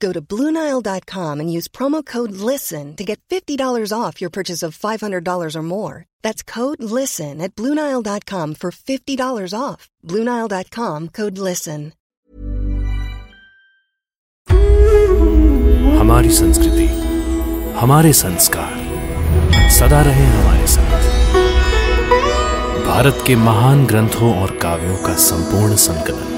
Go 0.00 0.12
to 0.12 0.20
BlueNile.com 0.20 1.40
and 1.40 1.52
use 1.52 1.68
promo 1.68 2.04
code 2.04 2.32
LISTEN 2.32 2.96
to 2.96 3.04
get 3.04 3.20
$50 3.30 3.92
off 3.92 4.20
your 4.20 4.30
purchase 4.30 4.62
of 4.62 4.78
$500 4.78 5.56
or 5.56 5.62
more. 5.62 6.04
That's 6.22 6.42
code 6.42 6.82
LISTEN 6.82 7.40
at 7.40 7.56
BlueNile.com 7.56 8.54
for 8.54 8.70
$50 8.70 9.54
off. 9.58 9.88
BlueNile.com 10.06 11.08
code 11.08 11.38
LISTEN. 11.38 11.92
हमारी 15.98 16.30
संस्कृति 16.30 16.86
हमारे 17.76 18.12
संस्कार 18.12 19.68
सदा 19.78 20.00
रहे 20.02 20.26
हमारे 20.26 20.66
साथ 20.66 21.02
भारत 22.86 23.22
के 23.26 23.36
महान 23.36 23.86
ग्रंथों 23.86 24.34
और 24.42 24.56
काव्यों 24.58 24.96
का 25.02 25.14
संपूर्ण 25.24 25.76
संकलन 25.76 26.36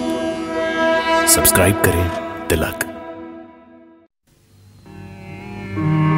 सब्सक्राइब 1.27 1.83
करें 1.83 2.49
तिलक 2.49 2.87
Mm-hmm. 5.76 6.15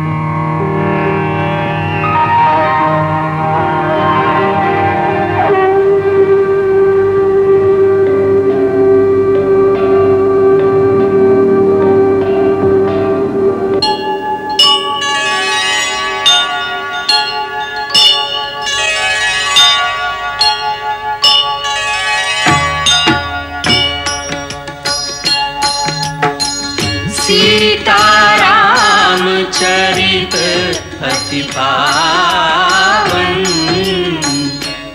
अति 30.36 31.42
पावन 31.56 33.44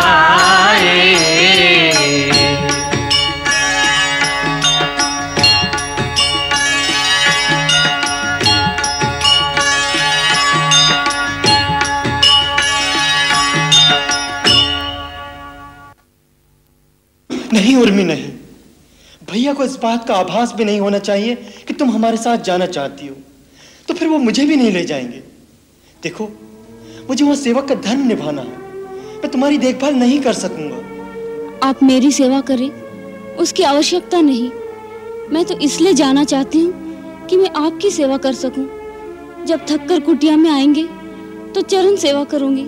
नहीं, 17.52 17.76
उर्मी 17.76 18.04
नहीं। 18.04 18.32
भैया 19.30 19.52
को 19.52 19.64
इस 19.64 19.76
बात 19.76 20.08
का 20.08 20.14
आभास 20.14 20.52
भी 20.52 20.64
नहीं 20.64 20.80
होना 20.80 20.98
चाहिए 20.98 21.34
कि 21.34 21.74
तुम 21.74 21.90
हमारे 21.90 22.16
साथ 22.16 22.38
जाना 22.38 22.66
चाहती 22.66 23.06
हो। 23.06 23.16
तो 23.88 23.94
फिर 23.94 24.08
वो 24.08 24.18
मुझे 24.18 24.44
भी 24.44 24.56
नहीं 24.56 24.72
ले 24.72 24.84
जाएँगे। 24.84 25.22
देखो 26.02 26.30
मुझे 27.12 27.24
वहाँ 27.24 27.36
सेवक 27.36 27.68
का 27.68 27.74
धर्म 27.74 28.06
निभाना 28.08 28.42
है। 28.42 28.58
मैं 29.20 29.30
तुम्हारी 29.30 29.58
देखभाल 29.58 29.94
नहीं 29.94 30.20
कर 30.20 30.32
सकूँगा। 30.32 31.68
आप 31.68 31.82
मेरी 31.82 32.12
सेवा 32.12 32.40
करें 32.40 32.70
उसकी 33.36 33.62
आवश्यकता 33.62 34.20
नहीं। 34.20 34.50
मैं 35.32 35.44
तो 35.44 35.54
इसलिए 35.58 35.92
जाना 35.94 36.24
चाहती 36.24 36.60
हूँ 36.60 37.26
कि 37.26 37.36
मैं 37.36 37.50
आपकी 37.56 37.90
सेवा 37.90 38.16
कर 38.16 38.32
सकूँ। 38.34 38.64
जब 39.46 39.66
थक 39.70 39.86
कर 39.88 40.00
कुटिया 40.00 40.36
में 40.36 40.50
आएँगे 40.50 40.86
तो 41.52 41.60
चरण 41.60 41.96
सेवा 41.96 42.24
करूँगी। 42.24 42.64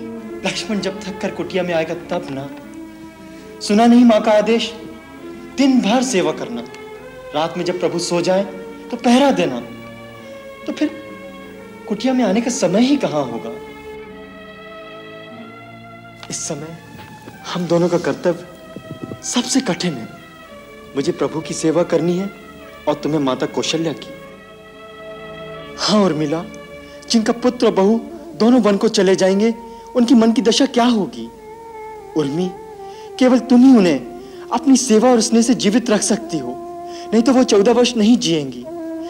लक्ष्मण 0.47 0.79
जब 0.79 1.01
थक 1.01 1.19
कर 1.21 1.31
कुटिया 1.31 1.63
में 1.63 1.73
आएगा 1.73 1.93
तब 2.09 2.27
ना। 2.31 2.49
सुना 3.61 3.85
नहीं 3.85 4.05
माँ 4.05 4.21
का 4.21 4.31
आदेश? 4.31 4.73
दिन 5.57 5.79
भर 5.81 6.03
सेवा 6.03 6.31
करना। 6.31 6.61
रात 7.35 7.57
में 7.57 7.65
जब 7.65 7.79
प्रभु 7.79 7.99
सो 7.99 8.21
जाए 8.21 8.43
तो 8.91 8.97
पहरा 8.97 9.31
देना। 9.31 9.59
तो 10.67 10.73
फिर 10.73 10.91
कुटिया 11.87 12.13
में 12.13 12.23
आने 12.23 12.41
का 12.41 12.51
समय 12.51 12.81
ही 12.81 12.97
कहाँ 12.97 13.23
होगा? 13.23 13.59
इस 16.35 16.47
समय 16.47 16.77
हम 17.53 17.65
दोनों 17.67 17.87
का 17.89 17.97
कर्तव्य 17.97 19.23
सबसे 19.23 19.59
कठिन 19.59 19.93
है। 19.93 20.07
मुझे 20.95 21.11
प्रभु 21.11 21.41
की 21.41 21.53
सेवा 21.53 21.83
करनी 21.83 22.17
है 22.17 22.29
और 22.87 22.93
तुम्हें 22.93 23.19
माता 23.19 23.45
कौशल्या 23.45 23.93
की। 23.93 24.07
हाँ 25.77 26.03
और 26.03 26.13
मिला, 26.13 26.43
जिनका 27.09 27.33
पुत्र 27.33 27.71
बहू 27.71 27.97
दोनों 28.35 28.61
वन 28.61 28.77
को 28.77 28.87
चले 28.87 29.15
जाएँगे, 29.15 29.53
उनकी 29.95 30.13
मन 30.13 30.31
की 30.31 30.41
दशा 30.41 30.65
क्या 30.65 30.85
होगी? 30.85 31.29
उर्मी, 32.17 32.51
केवल 33.19 33.39
तुम 33.39 33.63
ही 33.63 33.77
उन्हें 33.77 33.99
अपनी 34.51 34.77
सेवा 34.77 35.11
और 35.11 35.21
स्नेह 35.21 35.41
से 35.41 35.53
जीवित 35.53 35.89
रख 35.89 36.01
सकती 36.01 36.37
हो, 36.37 36.55
नहीं 37.13 37.21
तो 37.21 37.33
वो 37.33 37.43
चौदह 37.43 37.71
वर्ष 37.71 37.95
नहीं 37.97 38.17
जिएँगी। 38.17 38.65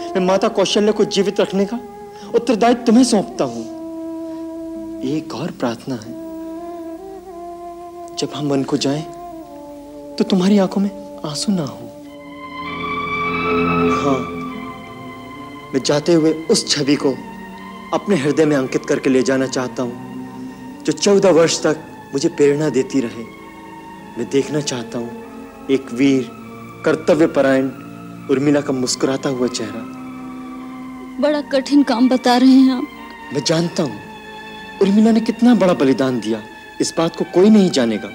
मैं 0.10 0.20
माता 0.20 0.48
कौशल्य 0.48 0.92
को 0.92 1.06
जीवित 1.06 1.40
रखने 1.40 1.66
का 1.66 1.80
उत्तरदायित्व 2.36 2.84
तुम्हें 2.84 3.04
सौंपता 3.04 3.46
हूँ। 3.46 3.64
एक 5.04 5.36
और 5.36 5.52
प्रार्थना 5.52 5.96
है। 5.96 6.25
जब 8.20 8.34
हम 8.36 8.48
वन 8.50 8.64
को 8.64 8.78
जाएँ, 8.78 9.02
तो 10.18 10.24
तुम्हारी 10.24 10.58
आँखों 10.58 10.82
में 10.82 10.90
आँसू 11.26 11.52
ना 11.52 11.64
हो। 11.64 11.88
हाँ 14.02 14.20
मैं 15.74 15.82
जाते 15.86 16.14
हुए 16.14 16.32
उस 16.52 16.68
छवि 16.70 16.96
को 16.96 17.12
अपने 17.94 18.16
हृदय 18.16 18.46
में 18.46 18.56
अंकित 18.56 18.86
करके 18.86 19.10
ले 19.10 19.24
जाना 19.24 19.48
चाहता 19.48 19.84
हूँ 19.84 20.84
जो 20.86 20.92
चौदह 20.92 21.30
वर्ष 21.30 21.62
तक 21.64 21.84
मुझे 22.14 22.30
प्रेरणा 22.30 22.70
देती 22.70 23.00
रहे। 23.02 23.24
मैं 24.18 24.30
देखना 24.30 24.62
चाहता 24.62 24.98
हूँ 24.98 25.68
एक 25.72 25.92
वीर 25.94 26.30
कर्तव्य 26.86 27.28
परायण 27.28 27.70
उर्मिला 28.32 28.62
का 28.62 28.74
मुस्कुराता 28.74 29.30
हुआ 29.30 29.48
चेहरा। 29.50 29.84
बड़ा 31.22 31.42
कठिन 31.52 31.84
काम 31.84 32.10
बता 32.10 32.38
रहे 32.38 32.50
हैं 32.50 32.72
आप। 32.72 32.88
मैं 33.34 33.44
जानता 33.44 33.84
हूँ 33.84 34.00
उर्मिला 34.82 35.12
ने 35.12 35.20
कितना 35.22 35.56
बड़ा 35.56 35.74
बलिदान 35.74 36.20
दिया। 36.20 36.42
इस 36.82 36.94
बात 36.98 37.16
को 37.16 37.26
कोई 37.34 37.50
नहीं 37.50 37.70
जानेगा। 37.70 38.10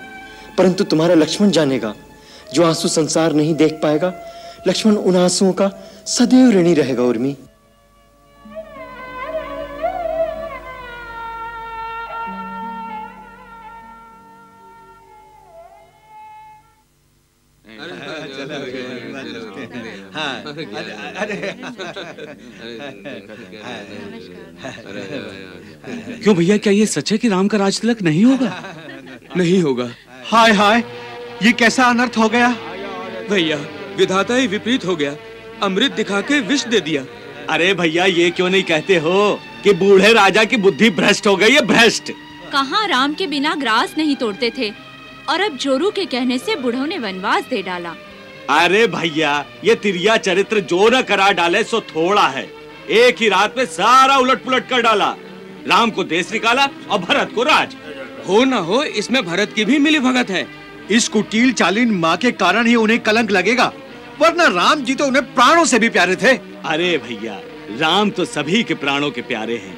परंतु 0.59 0.85
तुम्हारा 0.85 1.15
लक्ष्मण 1.15 1.51
जानेगा 1.51 1.95
जो 2.55 2.65
आँसू 2.65 2.89
संसार 2.89 3.33
नहीं 3.33 3.55
देख 3.55 3.79
पाएगा 3.83 4.13
लक्ष्मण 4.69 4.97
उन 4.97 5.17
आंसुओं 5.17 5.53
का 5.53 5.71
सदैव 6.07 6.51
ऋणी 6.51 6.75
रहेगा 6.75 7.03
उर्मी। 7.03 7.37
क्यों 26.23 26.37
भैया, 26.37 26.57
क्या 26.57 26.73
ये 26.73 26.87
सच 26.87 27.13
है 27.13 27.19
कि 27.19 27.29
राम 27.29 27.49
का 27.49 27.59
राज 27.59 27.81
तिलक 27.81 28.03
नहीं 28.03 28.25
होगा? 28.25 28.75
नहीं 29.37 29.63
होगा। 29.63 29.91
हाय 30.27 30.53
हाय, 30.53 30.85
ये 31.43 31.53
कैसा 31.53 31.85
अनर्थ 31.85 32.19
हो 32.19 32.29
गया? 32.29 32.49
भैया, 33.31 33.57
विधाता 33.97 34.35
ही 34.35 34.47
विपरीत 34.47 34.85
हो 34.85 34.97
गया। 34.97 35.17
अमृत 35.63 35.93
दिखा 35.93 36.21
के 36.21 36.41
विष 36.41 36.65
दे 36.67 36.81
दिया। 36.81 37.05
अरे 37.51 37.75
भैया, 37.75 38.05
ये 38.05 38.31
क्यों 38.31 38.51
नहीं 38.51 38.63
कहते 38.63 38.97
हो 38.97 39.41
कि 39.65 39.73
बूढ़े 39.73 40.13
राजा 40.13 40.45
की 40.45 40.57
बुद्धि 40.57 40.91
भ्रष्ट 40.91 41.27
हो 41.27 41.37
गई 41.37 41.51
है? 41.51 41.61
भ्रष्ट। 41.61 42.13
कहाँ 42.53 42.89
राम 42.89 43.15
के 43.15 43.27
बिना 43.27 43.55
ग्रास 43.55 43.95
नहीं 43.99 44.17
तोड़ते 44.17 44.53
थे? 44.59 44.73
और 45.29 45.41
अब 45.41 45.57
जोरू 45.57 45.91
के 45.91 46.05
कहने 46.05 46.39
से 46.39 46.57
बुढ़ों 46.57 46.87
ने 46.87 46.99
वनवास 46.99 47.45
दे 47.51 47.63
डाला। 47.63 47.95
अरे 48.51 48.87
भैया 48.87 49.33
ये 49.65 49.75
तिरिया 49.75 50.17
चरित्र 50.19 50.61
जो 50.61 50.89
न 50.89 51.01
करा 51.03 51.31
डाले 51.33 51.63
सो 51.65 51.81
थोड़ा 51.89 52.27
है। 52.29 52.49
एक 52.93 53.21
ही 53.21 53.29
रात 53.29 53.55
में 53.59 53.65
सारा 53.69 54.17
उलट 54.17 54.43
पुलट 54.45 54.69
कर 54.69 54.83
डाला। 54.83 55.09
राम 55.69 55.91
को 55.91 56.05
देश 56.05 56.33
निकाला 56.33 56.69
और 56.91 56.99
भरत 56.99 57.33
को 57.35 57.43
राज। 57.43 57.77
हो 58.29 58.43
न 58.45 58.53
हो 58.69 58.83
इसमें 58.83 59.23
भरत 59.27 59.53
की 59.53 59.65
भी 59.65 59.79
मिली 59.79 60.01
भगत 60.01 60.31
है। 60.31 60.47
इस 60.91 61.09
कुटील 61.09 61.53
चालीन 61.53 61.91
माँ 61.97 62.17
के 62.17 62.33
कारण 62.33 62.67
ही 62.67 62.75
उन्हें 62.77 62.99
कलंक 63.01 63.31
लगेगा। 63.31 63.73
वरना 64.21 64.47
राम 64.57 64.83
जी 64.83 64.95
तो 64.95 65.07
उन्हें 65.07 65.25
प्राणों 65.35 65.65
से 65.65 65.79
भी 65.79 65.89
प्यारे 65.89 66.17
थे। 66.17 66.37
अरे 66.65 66.97
भैया 66.99 67.41
राम 67.81 68.11
तो 68.11 68.25
सभी 68.25 68.63
के 68.63 68.75
प्राणों 68.77 69.11
के 69.11 69.23
प्यारे 69.23 69.57
हैं। 69.59 69.77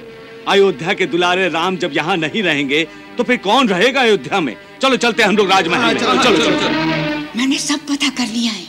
अयोध्या 0.48 0.92
के 0.92 1.06
दुलारे 1.06 1.48
राम 1.48 1.76
जब 1.76 1.90
यहाँ 1.94 2.16
नहीं 2.16 2.42
रहेंगे 2.42 2.86
तो 3.19 3.24
फिर 3.24 3.36
कौन 3.38 3.69
रहेगा 3.69 4.00
अयोध्या 4.00 4.40
में? 4.40 4.56
चलो 4.82 4.96
चलते 4.96 5.22
हम 5.22 5.36
लोग 5.36 5.50
राजमहल 5.50 5.94
में। 5.94 6.00
चलो 6.00 6.22
चलो 6.22 6.36
चलो, 6.36 6.58
चलो। 6.58 7.01
मैंने 7.42 7.58
सब 7.58 7.78
पता 7.78 8.08
कर 8.08 8.26
लिया 8.26 8.52
है। 8.52 8.64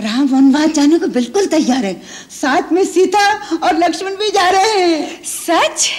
राम 0.00 0.26
वनवास 0.26 0.70
जाने 0.70 0.98
को 0.98 1.06
बिल्कुल 1.06 1.46
तैयार 1.46 1.84
है। 1.84 2.02
साथ 2.30 2.72
में 2.72 2.84
सीता 2.84 3.20
और 3.62 3.78
लक्ष्मण 3.78 4.16
भी 4.16 4.30
जा 4.30 4.48
रहे 4.50 4.80
हैं। 4.80 5.22
सच? 5.24 5.90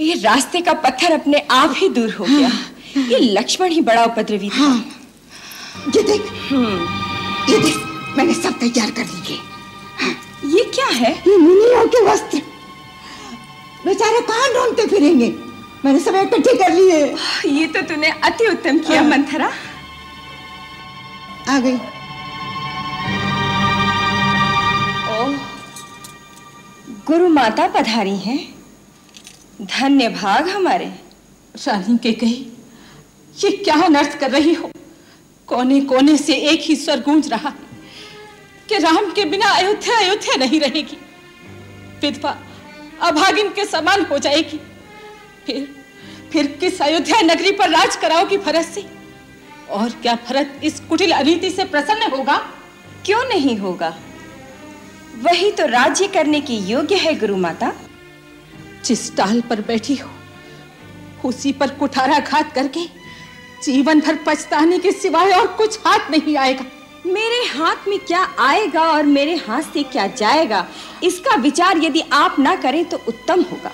ये 0.00 0.14
रास्ते 0.14 0.60
का 0.60 0.72
पत्थर 0.72 1.12
अपने 1.12 1.38
आप 1.50 1.74
ही 1.76 1.88
दूर 1.88 2.10
हो 2.10 2.24
गया। 2.24 2.48
हाँ। 2.48 3.06
ये 3.08 3.18
लक्ष्मण 3.18 3.70
ही 3.70 3.80
बड़ा 3.80 4.04
उपद्रवी 4.04 4.50
था। 4.50 4.56
हाँ। 4.56 4.76
ये 5.96 6.02
देख। 6.02 6.22
ये 7.50 7.58
देख। 7.58 7.76
मैंने 8.16 8.34
सब 8.34 8.58
तैयार 8.58 8.90
कर 8.90 9.04
लिए। 9.04 9.38
हाँ। 10.00 10.14
ये 10.46 10.64
क्या 10.74 10.86
है? 10.86 11.12
ये 11.12 11.36
मुनियों 11.36 11.86
के 11.86 12.04
वस्त्र। 12.04 12.42
बेचारे 13.86 14.20
कहाँ 14.20 14.52
ढूंढते 14.54 14.86
फिरेंगे? 14.86 15.34
मैंने 15.84 16.00
सब 16.00 16.14
इकट्ठे 16.14 16.54
कर 16.54 16.72
लिए। 16.72 17.04
ये 17.60 17.66
तो 17.66 17.82
तूने 17.82 18.10
अति 18.24 18.46
उत्तम 18.46 18.78
किया 18.78 19.02
मंथरा। 19.02 19.50
आ 21.48 21.58
गई। 21.58 21.74
ओह 25.12 25.36
गुरु 27.06 27.28
माता 27.28 27.66
पधारी 27.68 28.16
हैं। 28.16 28.38
धन्य 29.62 30.08
भाग 30.08 30.48
हमारे। 30.48 30.86
रानी 31.54 31.96
के 31.98 32.12
कही 32.12 32.46
ये 33.44 33.50
क्या 33.50 33.74
अनर्थ 33.74 34.18
कर 34.18 34.30
रही 34.30 34.54
हो? 34.54 34.70
कोने 35.48 35.80
कोने 35.80 36.16
से 36.16 36.34
एक 36.34 36.60
ही 36.60 36.76
स्वर 36.76 37.00
गूंज 37.00 37.28
रहा 37.28 37.48
है 37.48 37.64
कि 38.68 38.78
राम 38.78 39.10
के 39.12 39.24
बिना 39.24 39.48
अयोध्या 39.48 39.98
अयोध्या 39.98 40.36
नहीं 40.36 40.60
रहेगी। 40.60 40.98
विधवा 42.02 42.36
अभागिन 43.02 43.48
के 43.48 43.64
समान 43.64 44.04
हो 44.04 44.18
जाएगी। 44.18 44.60
फिर 45.46 45.68
फिर 46.32 46.46
किस 46.60 46.82
अयोध्या 46.82 47.20
नगरी 47.20 47.50
पर 47.50 47.70
राज 47.70 47.96
कराओगी 47.96 48.36
भरत 48.38 48.66
से? 48.66 48.95
और 49.70 49.90
क्या 50.02 50.14
भरत 50.28 50.60
इस 50.64 50.80
कुटिल 50.80 51.12
अनीति 51.12 51.50
से 51.50 51.64
प्रसन्न 51.64 52.10
होगा? 52.10 52.36
क्यों 53.04 53.22
नहीं 53.24 53.56
होगा? 53.58 53.96
वही 55.22 55.50
तो 55.50 55.66
राज्य 55.66 56.06
करने 56.08 56.40
की 56.40 56.56
योग्य 56.66 56.96
है 56.96 57.14
गुरु 57.18 57.36
माता। 57.36 57.72
जिस 58.84 59.16
टाल 59.16 59.40
पर 59.40 59.60
बैठी 59.60 59.94
हो 59.94 60.10
उसी 61.24 61.52
पर 61.52 61.70
कुठारा 61.70 62.18
घात 62.18 62.52
करके 62.52 62.84
जीवन 63.62 64.00
भर 64.00 64.18
पछताने 64.26 64.78
के 64.78 64.92
सिवाय 64.92 65.32
और 65.32 65.46
कुछ 65.46 65.78
हाथ 65.86 66.10
नहीं 66.10 66.36
आएगा। 66.36 66.64
मेरे 67.06 67.42
हाथ 67.48 67.88
में 67.88 67.98
क्या 67.98 68.22
आएगा 68.40 68.82
और 68.82 69.06
मेरे 69.06 69.34
हाथ 69.36 69.62
से 69.62 69.82
क्या 69.82 70.06
जाएगा? 70.06 70.66
इसका 71.04 71.34
विचार 71.36 71.78
यदि 71.78 72.02
आप 72.12 72.38
ना 72.38 72.54
करें 72.56 72.84
तो 72.84 73.00
उत्तम 73.08 73.42
होगा। 73.42 73.70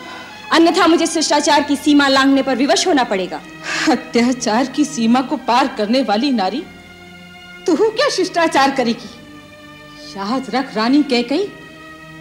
अन्यथा 0.52 0.86
मुझे 0.86 1.06
शिष्टाचार 1.06 1.62
की 1.62 1.76
सीमा 1.76 2.08
लांघने 2.08 2.42
पर 2.42 2.56
विवश 2.56 2.86
होना 2.86 3.04
पड़ेगा। 3.04 3.40
अत्याचार 3.90 4.66
की 4.66 4.84
सीमा 4.84 5.20
को 5.20 5.36
पार 5.46 5.68
करने 5.68 6.02
वाली 6.02 6.30
नारी 6.30 6.62
तू 7.66 7.76
क्या 7.76 8.08
शिष्टाचार 8.08 8.70
करेगी? 8.70 9.10
याद 10.16 10.50
रख 10.54 10.74
रानी 10.76 11.02
कह 11.02 11.22
गई 11.22 11.46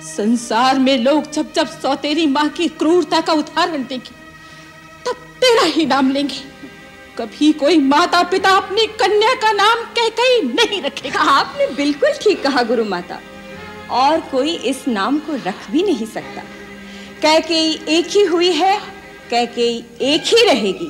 संसार 0.06 0.80
में 0.80 0.98
लोग 0.98 1.30
जब 1.32 1.52
जब 1.54 1.68
सौतेरी 1.82 2.26
माँ 2.28 2.48
की 2.50 2.68
क्रूरता 2.68 3.20
का 3.22 3.34
उदाहरण 3.34 3.84
देंगे 3.84 4.12
तब 5.06 5.16
तेरा 5.42 5.64
ही 5.66 5.86
नाम 5.86 6.12
लेंगे। 6.12 6.40
कभी 7.18 7.52
कोई 7.54 7.78
माता 7.78 8.22
पिता 8.24 8.50
अपनी 8.58 8.86
कन्या 9.00 9.34
का 9.36 9.52
नाम 9.52 9.84
कह 9.98 10.10
कही 10.20 10.42
नहीं 10.44 10.82
रखेगा। 10.82 11.20
आपने 11.32 11.68
बिल्कुल 11.76 12.12
ठीक 12.22 12.44
कहा 12.44 12.64
गुरु 12.64 12.86
माता। 12.86 13.20
और 13.92 14.20
कोई 14.22 14.56
इस 14.66 14.88
नाम 14.88 15.20
को 15.20 15.36
रख 15.46 15.70
भी 15.72 15.84
नहीं 15.84 16.06
सकता। 16.08 16.42
कह 17.24 17.40
के 17.40 17.58
एक 17.98 18.08
ही 18.08 18.24
हुई 18.26 18.52
है, 18.52 18.78
कह 19.32 19.46
के 19.46 19.68
एक 20.06 20.24
ही 20.26 20.46
रहेगी। 20.46 20.90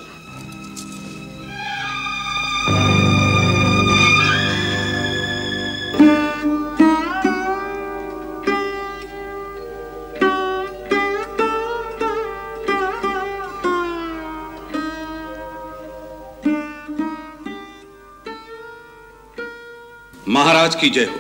महाराज 20.27 20.75
की 20.75 20.89
जय 20.89 21.05
हो। 21.05 21.19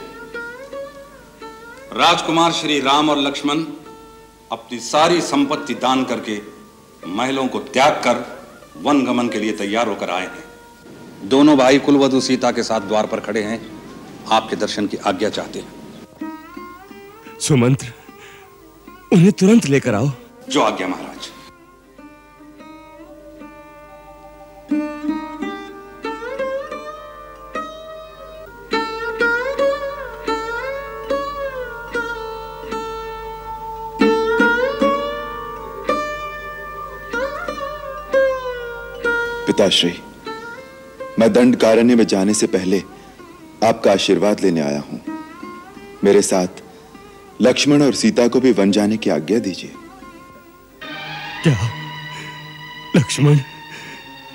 राजकुमार 1.97 2.51
श्री 2.51 2.79
राम 2.79 3.09
और 3.09 3.17
लक्ष्मण 3.17 3.63
अपनी 4.51 4.79
सारी 4.79 5.21
संपत्ति 5.21 5.73
दान 5.73 6.03
करके 6.03 6.41
महलों 7.07 7.47
को 7.47 7.59
त्याग 7.59 7.91
कर 7.91 8.45
वन 8.77 9.05
गमन 9.05 9.29
के 9.29 9.39
लिए 9.39 9.51
तैयार 9.51 9.87
होकर 9.87 10.09
आए 10.09 10.25
हैं। 10.25 10.43
दोनों 11.23 11.57
भाई 11.57 11.79
कुलवधु 11.79 12.21
सीता 12.21 12.51
के 12.51 12.63
साथ 12.63 12.81
द्वार 12.81 13.05
पर 13.05 13.19
खड़े 13.19 13.43
हैं। 13.43 13.81
आपके 14.31 14.55
दर्शन 14.55 14.87
की 14.87 14.97
आज्ञा 14.97 15.29
चाहते 15.29 15.59
हैं। 15.59 15.73
सुमंत्र 17.39 17.87
उन्हें 19.13 19.31
तुरंत 19.31 19.65
लेकर 19.65 19.93
आओ। 19.93 20.09
जो 20.49 20.61
आज्ञा 20.61 20.87
महाराज। 20.87 21.40
पिताश्री 39.51 39.93
मैं 41.19 41.33
दंड 41.33 41.55
कारण्य 41.55 41.95
में 41.95 42.05
जाने 42.07 42.33
से 42.33 42.47
पहले 42.47 42.81
आपका 43.63 43.91
आशीर्वाद 43.91 44.41
लेने 44.41 44.61
आया 44.61 44.79
हूँ। 44.79 44.99
मेरे 46.03 46.21
साथ 46.21 46.61
लक्ष्मण 47.41 47.81
और 47.83 47.93
सीता 47.93 48.27
को 48.27 48.39
भी 48.39 48.51
वन 48.51 48.71
जाने 48.71 48.97
की 48.97 49.09
आज्ञा 49.09 49.39
दीजिए। 49.39 49.71
क्या? 51.43 51.69
लक्ष्मण 52.95 53.39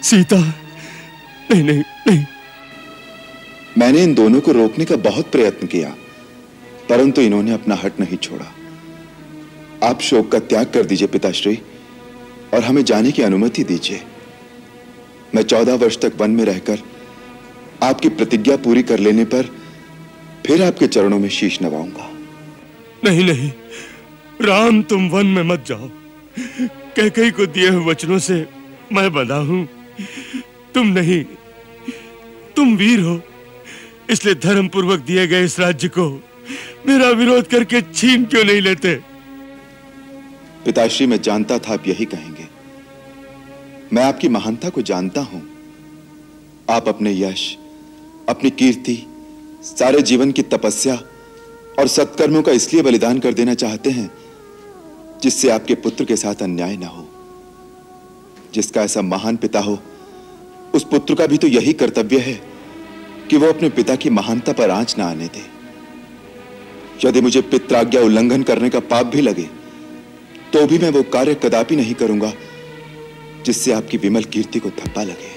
सीता? 0.02 0.40
नहीं 1.50 1.62
नहीं 1.62 1.82
नहीं। 2.06 2.24
मैंने 3.78 4.02
इन 4.02 4.14
दोनों 4.14 4.40
को 4.40 4.52
रोकने 4.52 4.84
का 4.84 4.96
बहुत 4.96 5.30
प्रयत्न 5.32 5.66
किया 5.66 5.94
परंतु 6.88 7.20
इन्होंने 7.20 7.52
अपना 7.52 7.74
हट 7.74 8.00
नहीं 8.00 8.16
छोड़ा। 8.16 8.52
आप 9.88 10.00
शोक 10.00 10.30
का 10.32 10.38
त्याग 10.38 10.66
कर 10.66 10.84
दीजिए 10.84 11.08
पिताश्री 11.08 11.58
और 12.54 12.64
हमें 12.64 12.84
जाने 12.84 13.12
की 13.12 13.22
अनुमति 13.22 13.64
दीजिए। 13.64 14.02
मैं 15.36 15.42
चौदह 15.42 15.74
वर्ष 15.74 15.98
तक 15.98 16.12
वन 16.16 16.30
में 16.30 16.44
रहकर 16.44 16.78
आपकी 17.82 18.08
प्रतिज्ञा 18.08 18.56
पूरी 18.56 18.82
कर 18.82 18.98
लेने 18.98 19.24
पर 19.24 19.42
फिर 20.46 20.62
आपके 20.62 20.86
चरणों 20.86 21.18
में 21.18 21.28
शीश 21.28 21.62
नवाऊँगा। 21.62 22.10
नहीं 23.04 23.24
नहीं। 23.24 23.52
राम 24.42 24.82
तुम 24.82 25.08
वन 25.08 25.26
में 25.26 25.42
मत 25.42 25.64
जाओ। 25.66 25.90
कैकई 26.96 27.30
को 27.30 27.46
दिए 27.46 27.68
हुए 27.68 27.84
वचनों 27.84 28.18
से 28.18 28.46
मैं 28.92 29.12
बंधा 29.12 29.36
हूँ। 29.36 29.68
तुम 30.74 30.86
नहीं। 30.86 31.24
तुम 32.56 32.76
वीर 32.76 33.00
हो। 33.00 33.20
इसलिए 34.10 34.34
धर्म 34.34 34.68
पूर्वक 34.68 35.00
दिए 35.00 35.26
गए 35.26 35.44
इस 35.44 35.60
राज्य 35.60 35.88
को 35.88 36.10
मेरा 36.88 37.10
विरोध 37.10 37.46
करके 37.46 37.80
छीन 37.82 38.24
क्यों 38.24 38.44
नहीं 38.44 38.60
लेते? 38.60 38.94
पिताश्री 40.64 41.06
मैं 41.06 41.22
जानता 41.22 41.58
था 41.58 41.72
आप 41.72 41.88
यही 41.88 42.04
कहेंगे। 42.04 42.45
मैं 43.92 44.02
आपकी 44.04 44.28
महानता 44.28 44.68
को 44.68 44.82
जानता 44.82 45.20
हूँ। 45.20 45.42
आप 46.70 46.88
अपने 46.88 47.12
यश, 47.12 47.56
अपनी 48.28 48.50
कीर्ति, 48.50 48.96
सारे 49.62 50.00
जीवन 50.02 50.32
की 50.32 50.42
तपस्या 50.42 50.94
और 51.78 51.88
सत्कर्मों 51.88 52.42
का 52.42 52.52
इसलिए 52.52 52.82
बलिदान 52.82 53.18
कर 53.18 53.34
देना 53.34 53.54
चाहते 53.54 53.90
हैं, 53.90 54.10
जिससे 55.22 55.50
आपके 55.50 55.74
पुत्र 55.74 56.04
के 56.04 56.16
साथ 56.16 56.42
अन्याय 56.42 56.76
ना 56.76 56.86
हो। 56.86 57.06
जिसका 58.54 58.82
ऐसा 58.82 59.02
महान 59.02 59.36
पिता 59.36 59.60
हो, 59.60 59.78
उस 60.74 60.84
पुत्र 60.84 61.14
का 61.14 61.26
भी 61.26 61.38
तो 61.38 61.46
यही 61.46 61.72
कर्तव्य 61.72 62.18
है 62.18 62.40
कि 63.30 63.36
वो 63.36 63.48
अपने 63.48 63.68
पिता 63.68 63.96
की 63.96 64.10
महानता 64.10 64.52
पर 64.52 64.70
आँच 64.70 64.96
ना 64.98 65.04
आने 65.04 65.26
दे। 65.26 65.44
यदि 67.04 67.20
मुझे 67.20 67.40
पित्राज्ञा 67.40 68.00
उल्लंघन 68.00 68.42
करने 68.42 68.70
का 68.70 68.80
पाप 68.80 69.06
भी 69.06 69.20
लगे 69.20 69.48
तो 70.52 70.66
भी 70.66 70.78
मैं 70.78 70.90
वो 70.90 71.02
कार्य 71.02 71.34
कदापि 71.34 71.76
नहीं 71.76 71.94
करूँगा। 71.94 72.32
जिससे 73.46 73.72
आपकी 73.72 73.96
विमल 73.96 74.24
कीर्ति 74.24 74.58
को 74.58 74.68
धब्बा 74.68 75.02
लगे। 75.02 75.34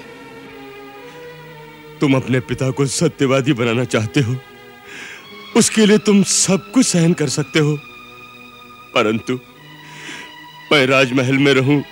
तुम 2.00 2.14
अपने 2.16 2.40
पिता 2.40 2.70
को 2.70 2.86
सत्यवादी 2.86 3.52
बनाना 3.52 3.84
चाहते 3.84 4.20
हो। 4.20 4.36
उसके 5.56 5.86
लिए 5.86 5.98
तुम 5.98 6.22
सब 6.22 6.70
कुछ 6.72 6.86
सहन 6.86 7.12
कर 7.12 7.28
सकते 7.28 7.58
हो। 7.58 7.76
परंतु 8.94 9.38
मैं 10.72 10.86
राजमहल 10.86 11.38
में 11.38 11.52
रहूँ 11.54 11.82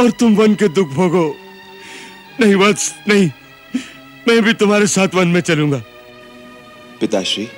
और 0.00 0.10
तुम 0.10 0.36
वन 0.36 0.54
के 0.54 0.68
दुख 0.68 0.88
भोगो। 0.88 1.36
नहीं 2.40 2.56
बस 2.56 2.94
नहीं 3.08 3.30
मैं 4.28 4.42
भी 4.42 4.52
तुम्हारे 4.52 4.86
साथ 4.86 5.14
वन 5.14 5.28
में 5.28 5.40
चलूँगा। 5.40 5.82
पिताश्री 7.00 7.48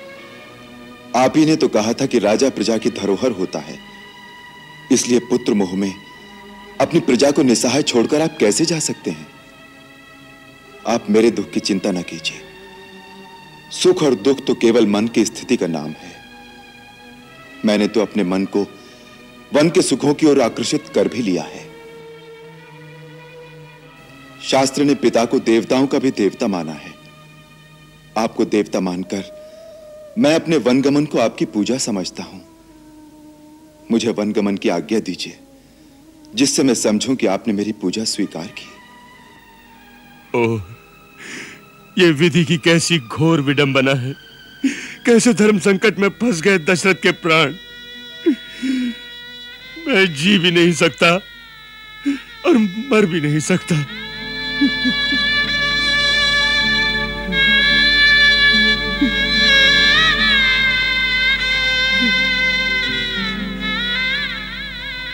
आप 1.17 1.37
ही 1.37 1.47
ने 1.47 1.57
तो 1.57 1.69
कहा 1.69 1.93
था 1.93 2.07
कि 2.07 2.19
राजा 2.19 2.49
प्रजा 2.51 2.77
की 2.79 2.91
धरोहर 2.91 3.31
होता 3.31 3.59
है। 3.59 3.79
इसलिए 4.93 5.19
पुत्र 5.21 5.55
मोह 5.55 5.75
में 5.77 5.93
अपनी 6.81 7.01
प्रजा 7.01 7.31
को 7.31 7.43
निसहाय 7.43 7.83
छोड़कर 7.83 8.21
आप 8.21 8.37
कैसे 8.41 8.65
जा 8.65 8.79
सकते 8.79 9.11
हैं? 9.11 9.27
आप 10.87 11.11
मेरे 11.11 11.31
दुख 11.31 11.51
की 11.51 11.61
चिंता 11.61 11.91
न 11.91 12.03
कीजिए। 12.03 12.41
सुख 13.71 14.03
और 14.03 14.15
दुख 14.15 14.47
तो 14.47 14.55
केवल 14.55 14.87
मन 14.87 15.09
की 15.09 15.25
स्थिति 15.25 15.57
का 15.57 15.67
नाम 15.67 15.91
है। 15.91 16.13
मैंने 17.65 17.89
तो 17.89 18.01
अपने 18.01 18.25
मन 18.25 18.45
को 18.45 18.67
वन 19.55 19.71
के 19.71 19.83
सुखों 19.83 20.15
की 20.15 20.27
ओर 20.27 20.41
आकर्षित 20.41 20.89
कर 20.89 21.09
भी 21.09 21.23
लिया 21.23 21.43
है। 21.43 21.69
शास्त्र 24.43 24.85
ने 24.85 24.95
पिता 24.95 25.25
को 25.25 25.39
देवताओं 25.39 25.87
का 25.87 25.99
भी 25.99 26.11
देवता 26.11 26.47
माना 26.49 26.73
है। 26.73 26.95
आपको 28.19 28.45
देवता 28.45 28.81
मानकर 28.81 29.25
मैं 30.19 30.35
अपने 30.35 30.57
वनगमन 30.57 31.05
को 31.05 31.19
आपकी 31.19 31.45
पूजा 31.45 31.79
समझता 31.79 32.23
हूँ। 32.23 32.43
मुझे 33.91 34.11
वनगमन 34.11 34.57
की 34.57 34.69
आज्ञा 34.69 35.01
दीजिए। 35.01 35.39
जिससे 36.35 36.63
मैं 36.63 36.75
समझूं 36.75 37.17
कि 37.17 37.27
आपने 37.27 37.53
मेरी 37.55 37.73
पूजा 37.73 38.05
स्वीकार 38.05 38.47
की। 38.59 38.69
ओह, 40.39 40.63
ये 41.99 42.11
विधि 42.11 42.45
की 42.45 42.57
कैसी 42.57 42.99
घोर 42.99 43.41
विडंबना 43.41 43.95
है। 43.95 44.15
कैसे 45.07 45.33
धर्म 45.35 45.59
संकट 45.59 45.99
में 45.99 46.09
फंस 46.09 46.41
गए 46.41 46.59
दशरथ 46.59 46.95
के 46.95 47.11
प्राण। 47.11 47.55
मैं 49.89 50.15
जी 50.15 50.39
भी 50.39 50.51
नहीं 50.51 50.73
सकता 50.73 51.15
और 52.47 52.59
मर 52.59 53.07
भी 53.07 53.21
नहीं 53.21 53.41
सकता। 53.41 53.83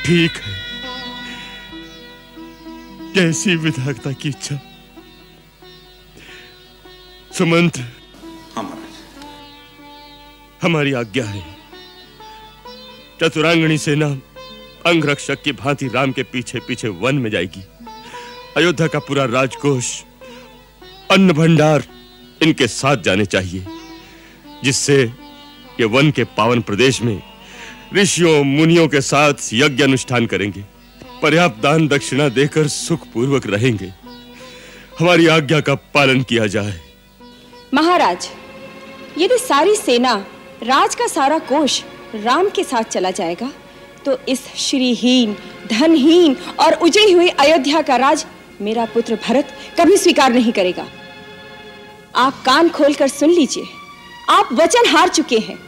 ठीक 0.04 0.37
है। 0.37 0.56
कैसी 3.16 3.56
विधायकता 3.56 4.12
की 4.12 4.28
इच्छा? 4.28 4.61
सुमंत्र। 7.38 7.85
हमारी 10.62 10.92
आज्ञा 10.92 11.25
है। 11.25 11.56
चतुरांगणी 13.23 13.78
सेना 13.78 14.06
अंगरक्षक 14.87 15.42
की 15.42 15.52
भांति 15.52 15.88
राम 15.88 16.12
के 16.12 16.23
पीछे 16.23 16.61
पीछे 16.61 16.88
वन 16.88 17.14
में 17.14 17.30
जाएगी। 17.30 17.64
अयोध्या 18.56 18.87
का 18.87 18.99
पूरा 18.99 19.25
राजकोष 19.25 20.02
अन्न 21.11 21.32
भंडार 21.32 21.85
इनके 22.42 22.68
साथ 22.68 22.96
जाने 22.96 23.26
चाहिए 23.26 23.66
जिससे 24.64 25.02
ये 25.80 25.85
वन 25.85 26.11
के 26.11 26.25
पावन 26.25 26.61
प्रदेश 26.61 27.02
में 27.02 27.23
ऋषियों 27.94 28.44
मुनियों 28.44 28.88
के 28.88 29.00
साथ 29.00 29.35
यज्ञ 29.52 29.85
अनुष्ठान 29.85 30.26
करेंगे। 30.26 30.75
पर्याप्त 31.23 31.62
दान 31.62 31.87
दक्षिणा 31.88 32.28
देकर 32.30 32.66
सुख 32.68 33.06
पूर्वक 33.14 33.46
रहेंगे। 33.46 33.92
हमारी 34.99 35.26
आज्ञा 35.28 35.61
का 35.61 35.75
पालन 35.94 36.23
किया 36.23 36.46
जाए। 36.46 36.80
महाराज, 37.75 38.28
यदि 39.18 39.38
सारी 39.38 39.75
सेना, 39.76 40.14
राज 40.62 40.94
का 40.94 41.06
सारा 41.08 41.38
कोष 41.49 41.82
राम 42.16 42.49
के 42.49 42.64
साथ 42.64 42.82
चला 42.90 43.11
जाएगा 43.11 43.50
तो 44.04 44.18
इस 44.28 44.40
श्रीहीन, 44.56 45.37
धनहीन 45.70 46.37
और 46.61 46.75
उजड़ी 46.76 47.12
हुई 47.12 47.28
अयोध्या 47.28 47.80
का 47.82 47.96
राज 47.96 48.25
मेरा 48.61 48.85
पुत्र 48.85 49.18
भरत 49.25 49.49
कभी 49.80 49.96
स्वीकार 49.96 50.32
नहीं 50.32 50.52
करेगा। 50.52 50.87
आप 52.16 52.42
कान 52.46 52.68
खोलकर 52.68 53.08
सुन 53.08 53.30
लीजिए, 53.30 53.64
आप 54.30 54.49
वचन 54.52 54.88
हार 54.88 55.08
चुके 55.08 55.38
हैं, 55.38 55.58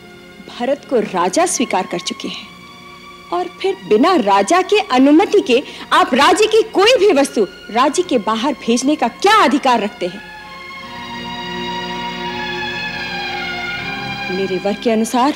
भरत 0.51 0.87
को 0.91 1.01
राजा 1.01 1.47
स्वीकार 1.47 1.87
कर 1.87 2.01
चुके 2.01 2.29
हैं। 2.29 2.47
और 3.33 3.49
फिर 3.63 3.77
बिना 3.89 4.17
राजा 4.17 4.63
के 4.63 4.79
अनुमति 4.79 5.41
के 5.41 5.63
आप 5.93 6.15
राज्य 6.15 6.47
की 6.47 6.63
कोई 6.63 6.97
भी 6.99 7.13
वस्तु 7.13 7.47
राज्य 7.71 8.03
के 8.03 8.19
बाहर 8.19 8.53
भेजने 8.53 8.97
का 8.97 9.09
क्या 9.09 9.45
अधिकार 9.45 9.81
रखते 9.81 10.07
हैं? 10.07 10.23
मेरे 14.31 14.57
वर 14.57 14.73
के 14.73 14.91
अनुसार, 14.91 15.35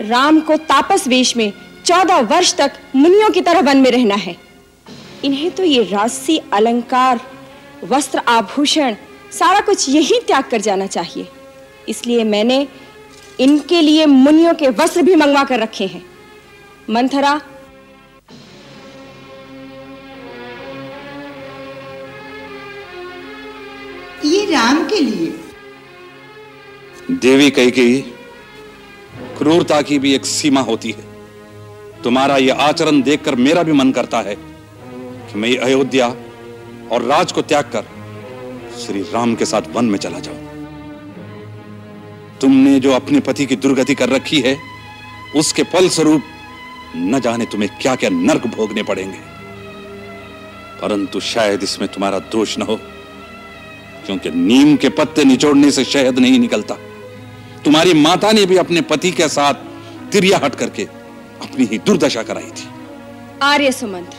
राम 0.00 0.40
को 0.40 0.56
तापस 0.56 1.08
वेश 1.08 1.36
में 1.36 1.52
चौदह 1.84 2.20
वर्ष 2.20 2.54
तक 2.54 2.72
मुनियों 2.96 3.30
की 3.30 3.40
तरह 3.40 3.60
वन 3.60 3.76
में 3.76 3.90
रहना 3.90 4.14
है। 4.14 4.36
इन्हें 5.24 5.50
तो 5.50 5.62
ये 5.62 5.82
राजसी, 5.82 6.40
अलंकार, 6.52 7.20
वस्त्र 7.84 8.18
आभूषण, 8.18 8.94
सारा 9.32 9.60
कुछ 9.60 9.88
यही 9.88 10.20
त्याग 10.26 10.44
कर 10.44 10.60
जाना 10.60 10.86
चाहिए। 10.86 11.28
इसलिए 11.88 12.24
मैंने 12.24 12.68
इनके 13.40 13.80
लिए 13.82 14.06
मुनियों 14.06 14.54
के 14.54 14.68
वस्त्र 14.68 15.02
भी 15.02 15.14
मंगवा 15.14 15.44
कर 15.44 15.60
रखे 15.60 15.86
हैं। 15.86 16.15
मंथरा। 16.90 17.30
ये 24.24 24.44
राम 24.44 24.84
के 24.88 25.00
लिए। 25.00 25.32
देवी 27.12 27.50
कही 27.50 27.70
गई 27.70 28.00
क्रूरता 29.38 29.80
की 29.82 29.98
भी 29.98 30.14
एक 30.14 30.26
सीमा 30.26 30.60
होती 30.60 30.90
है। 30.90 31.04
तुम्हारा 32.02 32.36
यह 32.36 32.60
आचरण 32.60 33.02
देखकर 33.02 33.34
मेरा 33.36 33.62
भी 33.62 33.72
मन 33.72 33.90
करता 33.92 34.20
है 34.20 34.34
कि 34.34 35.38
मैं 35.38 35.56
अयोध्या 35.58 36.06
और 36.92 37.02
राज 37.02 37.32
को 37.32 37.42
त्याग 37.42 37.70
कर 37.74 37.84
श्री 38.78 39.02
राम 39.02 39.34
के 39.34 39.46
साथ 39.46 39.62
वन 39.72 39.84
में 39.84 39.98
चला 39.98 40.18
जाऊँ। 40.18 40.44
तुमने 42.40 42.78
जो 42.80 42.92
अपने 42.92 43.20
पति 43.20 43.46
की 43.46 43.56
दुर्गति 43.56 43.94
कर 43.94 44.08
रखी 44.08 44.40
है 44.40 44.56
उसके 45.36 45.62
फल 45.62 45.88
स्वरूप 45.88 46.22
न 46.96 47.20
जाने 47.20 47.44
तुम्हें 47.44 47.70
क्या 47.80 47.94
क्या 47.94 48.10
नर्क 48.10 48.46
भोगने 48.46 48.82
पड़ेंगे। 48.82 49.18
परंतु 50.80 51.20
शायद 51.20 51.62
इसमें 51.62 51.88
तुम्हारा 51.88 52.18
दोष 52.32 52.58
न 52.58 52.62
हो 52.62 52.76
क्योंकि 54.06 54.30
नीम 54.30 54.76
के 54.76 54.88
पत्ते 54.88 55.24
निचोड़ने 55.24 55.70
से 55.70 55.84
शहद 55.84 56.18
नहीं 56.18 56.38
निकलता। 56.38 56.74
तुम्हारी 57.64 57.94
माता 57.94 58.32
ने 58.32 58.44
भी 58.46 58.56
अपने 58.56 58.80
पति 58.80 59.10
के 59.10 59.28
साथ 59.28 59.54
तिरिया 60.12 60.38
हट 60.38 60.54
करके 60.54 60.84
अपनी 61.42 61.64
ही 61.64 61.78
दुर्दशा 61.78 62.22
कराई 62.22 62.50
थी। 62.50 62.68
आर्य 63.42 63.72
सुमंत्र 63.72 64.18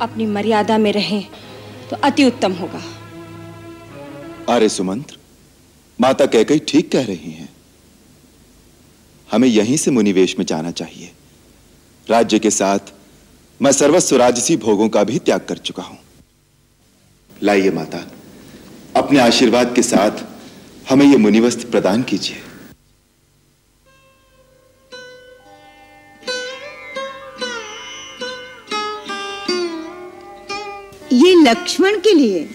अपनी 0.00 0.26
मर्यादा 0.26 0.78
में 0.78 0.92
रहें 0.92 1.24
तो 1.90 1.96
अति 1.96 2.24
उत्तम 2.24 2.52
होगा। 2.52 2.82
आर्य 4.54 4.68
सुमंत्र 4.68 5.18
माता 5.98 6.26
कहकई 6.26 6.58
ठीक 6.58 6.90
कह 6.92 7.04
रही 7.04 7.30
हैं। 7.30 7.48
हमें 9.34 9.48
यहीं 9.48 9.76
से 9.76 9.90
मुनिवेश 9.90 10.38
में 10.38 10.44
जाना 10.46 10.70
चाहिए। 10.70 11.10
राज्य 12.06 12.38
के 12.38 12.50
साथ 12.50 12.92
मैं 13.60 13.72
सर्वस्व 13.72 14.16
राजसी 14.16 14.56
भोगों 14.56 14.88
का 14.88 15.04
भी 15.04 15.18
त्याग 15.18 15.46
कर 15.48 15.58
चुका 15.58 15.82
हूँ। 15.82 15.98
लाइए 17.42 17.70
माता, 17.70 17.98
अपने 18.96 19.18
आशीर्वाद 19.18 19.74
के 19.74 19.82
साथ 19.82 20.24
हमें 20.90 21.06
यह 21.06 21.18
मुनिवस्त्र 21.18 21.70
प्रदान 21.70 22.02
कीजिए। 22.02 22.36
ये 31.12 31.34
लक्ष्मण 31.42 31.98
के 32.00 32.14
लिए 32.14 32.48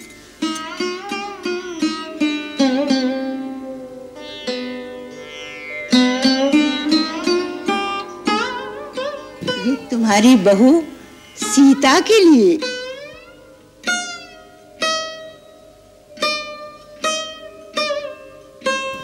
तुम्हारी 10.10 10.36
बहू 10.36 10.70
सीता 11.38 12.00
के 12.02 12.20
लिए। 12.20 12.58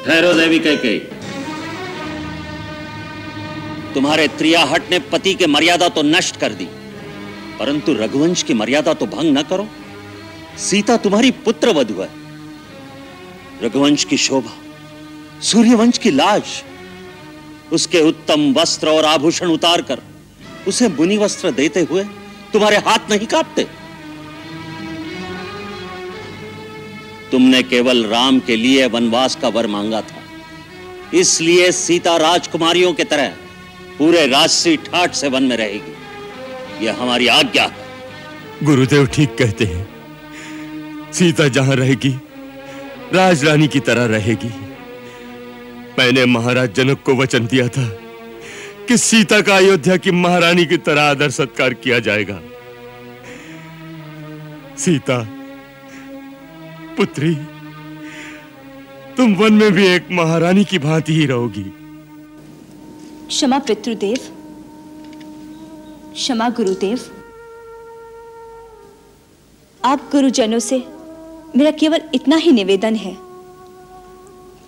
ठहरो 0.06 0.32
देवी 0.34 0.60
कही 0.60 0.98
तुम्हारे 3.94 4.28
त्रियाहट 4.38 4.90
ने 4.92 5.00
पति 5.12 5.34
के 5.34 5.48
मर्यादा 5.48 5.90
तो 5.90 6.02
नष्ट 6.04 6.40
कर 6.40 6.54
दी, 6.54 6.68
परंतु 7.60 7.94
रघुवंश 7.94 8.44
की 8.44 8.54
मर्यादा 8.56 8.94
तो 8.96 9.06
भंग 9.08 9.38
न 9.38 9.44
करो। 9.44 9.68
सीता 10.60 10.98
तुम्हारी 10.98 11.32
पुत्र 11.46 11.74
वधु 11.74 12.02
है। 12.02 12.10
रघुवंश 13.64 14.04
की 14.06 14.18
शोभा, 14.20 14.56
सूर्यवंश 15.44 15.98
की 15.98 16.12
लाज, 16.14 16.44
उसके 17.74 18.02
उत्तम 18.08 18.52
वस्त्र 18.54 18.90
और 18.90 19.06
आभूषण 19.06 19.52
उतार 19.52 19.82
कर 19.84 20.02
उसे 20.68 20.88
बुनी 20.90 21.18
वस्त्र 21.18 21.52
देते 21.52 21.82
हुए 21.82 22.04
तुम्हारे 22.54 22.78
हाथ 22.78 23.10
नहीं 23.10 23.28
कांपते। 23.28 23.68
तुमने 27.32 27.62
केवल 27.64 28.06
राम 28.06 28.40
के 28.40 28.56
लिए 28.56 28.86
वनवास 28.88 29.36
का 29.36 29.48
वर 29.48 29.68
मांगा 29.68 30.02
था। 30.02 30.22
इसलिए 31.14 31.72
सीता 31.72 32.16
राजकुमारियों 32.18 32.94
की 32.94 33.04
तरह 33.04 33.34
पूरे 33.98 34.26
राजसी 34.28 34.76
ठाट 34.78 35.14
से 35.14 35.28
वन 35.30 35.44
में 35.44 35.58
रहेगी। 35.58 36.86
यह 36.86 37.02
हमारी 37.02 37.28
आज्ञा 37.28 37.72
गुरुदेव 38.64 39.06
ठीक 39.06 39.36
कहते 39.38 39.66
हैं। 39.66 39.88
सीता 41.14 41.48
जहाँ 41.48 41.76
रहेगी, 41.76 42.10
राजरानी 43.14 43.68
की 43.68 43.80
तरह 43.80 44.06
रहेगी। 44.06 44.52
मैंने 46.00 46.26
महाराज 46.26 46.74
जनक 46.74 47.02
को 47.02 47.16
वचन 47.16 47.46
दिया 47.46 47.68
था 47.68 47.86
कि 48.88 48.98
सीता 48.98 49.42
का 49.42 49.56
अयोध्या 49.58 49.98
की 49.98 50.12
महारानी 50.12 50.66
की 50.66 50.78
तरह 50.78 51.02
आदर 51.02 51.30
सत्कार 51.30 51.74
किया 51.74 52.00
जाएगा। 52.00 52.40
सीता, 54.78 55.18
पुत्री, 56.98 57.36
तुम 59.18 59.34
वन 59.36 59.54
में 59.54 59.72
भी 59.72 59.88
एक 59.88 60.08
महारानी 60.12 60.64
की 60.64 60.80
भांति 60.80 61.14
ही 61.14 61.26
रहोगी। 61.26 61.64
क्षमा 63.28 63.60
पितृदेव। 63.60 64.18
क्षमा 66.14 66.50
गुरुदेव। 66.50 67.00
आप 69.86 70.10
गुरुजनों 70.12 70.60
से 70.60 70.84
मेरा 71.56 71.72
केवल 71.72 72.02
इतना 72.14 72.36
ही 72.36 72.52
निवेदन 72.52 72.96
है, 72.96 73.18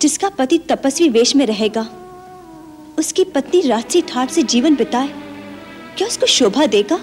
जिसका 0.00 0.28
पति 0.28 0.58
तपस्वी 0.58 1.08
वेश 1.08 1.36
में 1.36 1.46
रहेगा। 1.46 1.97
उसकी 2.98 3.24
पत्नी 3.24 3.60
रात्रि 3.60 4.00
ठाट 4.00 4.30
से 4.30 4.42
जीवन 4.42 4.76
बिताए। 4.76 5.08
क्या 5.96 6.08
उसको 6.08 6.26
शोभा 6.26 6.66
देगा? 6.66 6.96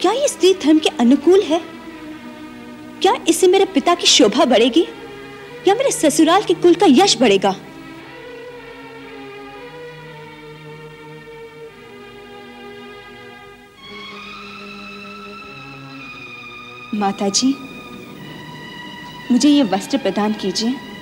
क्या 0.00 0.12
ये 0.12 0.28
स्त्री 0.28 0.54
धर्म 0.54 0.78
के 0.78 0.88
अनुकूल 0.88 1.40
है? 1.40 1.60
क्या 3.02 3.14
इससे 3.28 3.46
मेरे 3.46 3.64
पिता 3.64 3.94
की 3.94 4.06
शोभा 4.06 4.44
बढ़ेगी? 4.44 4.86
या 5.68 5.74
मेरे 5.74 5.90
ससुराल 5.90 6.42
के 6.42 6.54
कुल 6.54 6.74
का 6.74 6.86
यश 6.88 7.18
बढ़ेगा? 7.20 7.56
माताजी, 16.94 17.54
मुझे 19.32 19.48
ये 19.48 19.62
वस्त्र 19.62 19.98
प्रदान 19.98 20.32
कीजिए। 20.32 20.93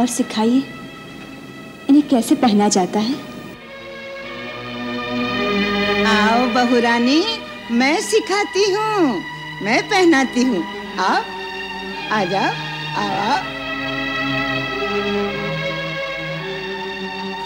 और 0.00 0.06
सिखाइए, 0.06 0.62
इन्हें 1.88 2.08
कैसे 2.08 2.34
पहना 2.34 2.68
जाता 2.68 3.00
है? 3.00 3.14
आओ 6.06 6.46
बहुरानी, 6.46 7.22
मैं 7.70 8.00
सिखाती 8.00 8.64
हूँ, 8.72 9.24
मैं 9.62 9.82
पहनाती 9.88 10.42
हूँ। 10.42 10.62
आप 10.98 11.26
आ 12.12 12.24
जाओ 12.24 12.52
आओ। 12.96 13.36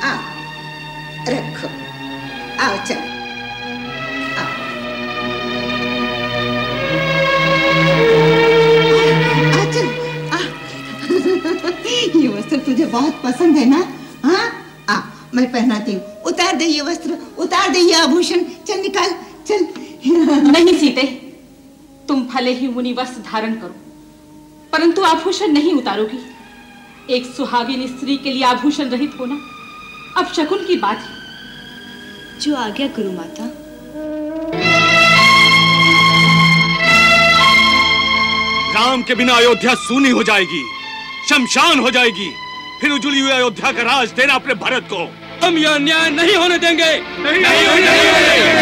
आओ, 0.03 0.23
रखो, 1.29 1.69
आओ, 2.63 2.85
चलो। 2.87 3.14
ये 12.17 12.29
वस्त्र 12.29 12.59
तुझे 12.67 12.87
बहुत 12.87 13.21
पसंद 13.25 13.57
है 13.57 13.65
ना? 13.71 13.81
हाँ? 14.25 14.47
आ 14.91 15.01
मैं 15.35 15.51
पहनाती 15.53 15.93
हूँ। 15.93 16.03
उतार 16.27 16.57
दे 16.57 16.65
ये 16.67 16.81
वस्त्र 16.83 17.19
उतार 17.39 17.69
दे 17.69 17.79
ये 17.81 17.95
आभूषण। 17.95 18.45
चल 18.67 18.81
निकाल 18.81 19.15
चल। 19.49 19.67
नहीं 20.47 20.77
सीते 20.79 21.03
तुम 22.09 22.23
भले 22.27 22.53
ही 22.55 22.69
मुनि 22.69 22.93
वस्त्र 22.93 23.23
धारण 23.31 23.55
करो 23.55 23.75
परंतु 24.73 25.03
आभूषण 25.05 25.53
नहीं 25.53 25.73
उतारोगी। 25.73 26.19
एक 27.11 27.27
सुहागिन 27.27 27.87
स्त्री 27.89 28.17
के 28.17 28.33
लिए 28.33 28.45
आभूषण 28.45 28.89
रहित 28.91 29.13
होना 29.21 29.39
अब 30.19 30.33
शकुन 30.33 30.65
की 30.67 30.77
बात 30.77 30.99
है। 30.99 32.41
जो 32.41 32.55
आ 32.57 32.69
गया 32.69 32.87
गुरु 32.97 33.13
माता। 33.13 33.45
राम 38.75 39.03
के 39.03 39.15
बिना 39.15 39.35
अयोध्या 39.35 39.75
सूनी 39.81 40.11
हो 40.11 40.23
जाएगी। 40.23 40.63
शमशान 41.29 41.79
हो 41.79 41.91
जाएगी। 41.91 42.31
फिर 42.81 42.91
उजुली 42.91 43.21
हुई 43.21 43.31
अयोध्या 43.31 43.73
का 43.73 43.83
राज 43.83 44.09
देना 44.11 44.35
अपने 44.35 44.55
भारत 44.55 44.89
को। 44.93 44.99
हम 45.47 45.59
यह 45.59 45.71
अन्याय 45.71 46.11
नहीं 46.11 46.35
होने 46.35 46.59
देंगे। 46.59 46.93
नहीं, 47.19 47.41
नहीं 47.41 47.67
होने 47.67 47.81
देंगे। 47.81 48.55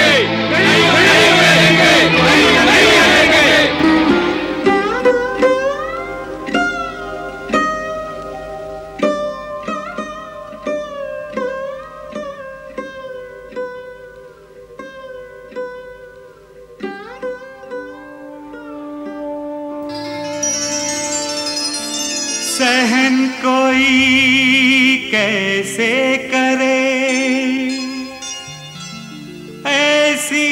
कैसे 25.13 26.17
करे? 26.17 26.81
ऐसी 29.67 30.49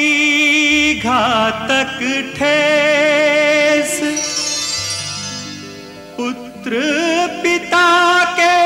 घातक 0.99 1.97
ठेस। 2.35 3.99
पुत्र 6.17 6.71
पिता 7.43 7.89
के 8.39 8.57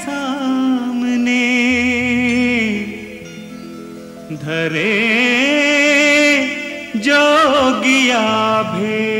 सामने 0.00 1.46
धरे 4.32 4.96
जोगिया 6.96 8.26
भेस 8.62 9.19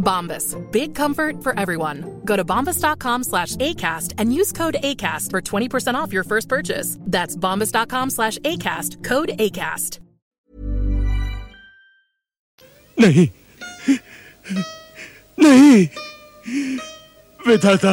Bombas. 0.00 0.54
Big 0.72 0.94
comfort 0.94 1.42
for 1.42 1.58
everyone. 1.58 2.20
Go 2.24 2.36
to 2.36 2.44
bombas.com 2.44 3.24
slash 3.24 3.56
ACAST 3.56 4.14
and 4.18 4.32
use 4.32 4.52
code 4.52 4.76
ACAST 4.82 5.30
for 5.30 5.40
20% 5.40 5.94
off 5.94 6.12
your 6.12 6.24
first 6.24 6.48
purchase. 6.48 6.98
That's 7.00 7.36
bombas.com 7.36 8.10
slash 8.10 8.38
ACAST. 8.38 9.02
Code 9.04 9.30
ACAST. 9.38 10.00
नहीं 13.00 13.26
नहीं 15.40 15.86
विधाता 17.46 17.92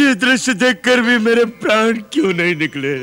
ये 0.00 0.14
दृश्य 0.14 0.54
देखकर 0.54 1.00
भी 1.02 1.18
मेरे 1.24 1.44
प्राण 1.62 1.98
क्यों 2.12 2.32
नहीं 2.40 2.54
निकले 2.56 2.94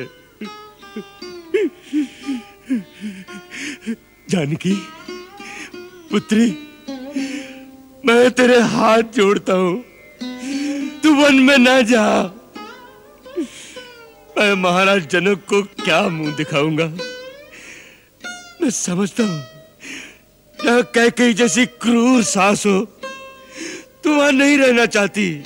जानकी 4.29 4.73
पुत्री 6.11 6.47
मैं 8.06 8.30
तेरे 8.30 8.60
हाथ 8.60 9.02
जोड़ता 9.02 9.52
हूँ। 9.52 9.84
तू 11.02 11.14
वन 11.14 11.34
में 11.34 11.58
ना 11.58 11.80
जा। 11.80 12.22
मैं 14.38 14.54
महाराज 14.54 15.08
जनक 15.08 15.44
को 15.48 15.62
क्या 15.62 16.08
मुँह 16.08 16.36
दिखाऊँगा? 16.36 16.84
मैं 18.62 18.70
समझता 18.70 19.22
हूँ। 19.22 19.44
यह 20.66 20.80
कैकई 20.80 21.32
जैसी 21.32 21.66
क्रूर 21.66 22.22
सास 22.22 22.66
हो। 22.66 22.80
तू 24.04 24.14
वहाँ 24.14 24.32
नहीं 24.32 24.58
रहना 24.58 24.86
चाहती। 24.86 25.42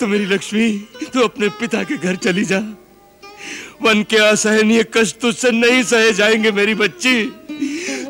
तो 0.00 0.06
मेरी 0.06 0.26
लक्ष्मी, 0.26 0.88
तू 1.12 1.20
अपने 1.20 1.48
पिता 1.48 1.82
के 1.82 1.96
घर 1.96 2.16
चली 2.16 2.44
जा। 2.44 2.58
वन 3.82 4.02
के 4.02 4.16
असहनीय 4.16 4.86
कष्ट 4.94 5.20
तुझसे 5.20 5.50
नहीं 5.50 5.82
सहे 5.82 6.12
जाएँगे 6.12 6.50
मेरी 6.50 6.74
बच्ची। 6.74 7.32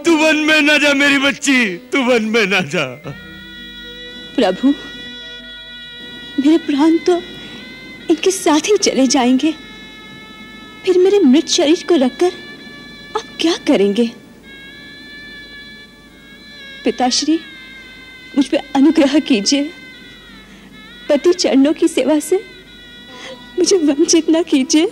तू 0.07 0.17
वन 0.17 0.37
में 0.37 0.61
ना 0.63 0.77
जा 0.79 0.93
मेरी 0.95 1.19
बच्ची, 1.19 1.77
तू 1.93 2.03
वन 2.03 2.25
में 2.25 2.47
ना 2.47 2.61
जा। 2.61 2.85
प्रभु, 4.37 4.69
मेरे 6.41 6.59
प्राण 6.59 6.97
तो 6.99 7.17
इनके 8.11 8.31
साथ 8.31 8.69
ही 8.69 8.77
चले 8.77 9.07
जाएँगे। 9.07 9.53
फिर 10.85 10.99
मेरे 10.99 11.19
मृत 11.19 11.49
शरीर 11.49 11.85
को 11.89 11.97
रखकर 11.97 12.33
आप 13.17 13.37
क्या 13.41 13.57
करेंगे? 13.67 14.07
पिताश्री, 16.85 17.39
मुझ 18.37 18.47
पे 18.47 18.57
अनुग्रह 18.57 19.19
कीजिए। 19.19 19.71
पति 21.09 21.33
चरणों 21.33 21.73
की 21.73 21.89
सेवा 21.89 22.19
से 22.21 22.37
मुझे 23.59 23.77
वंचित 23.77 24.31
ना 24.31 24.43
कीजिए। 24.43 24.87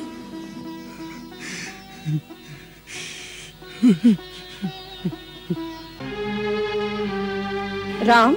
राम, 8.05 8.35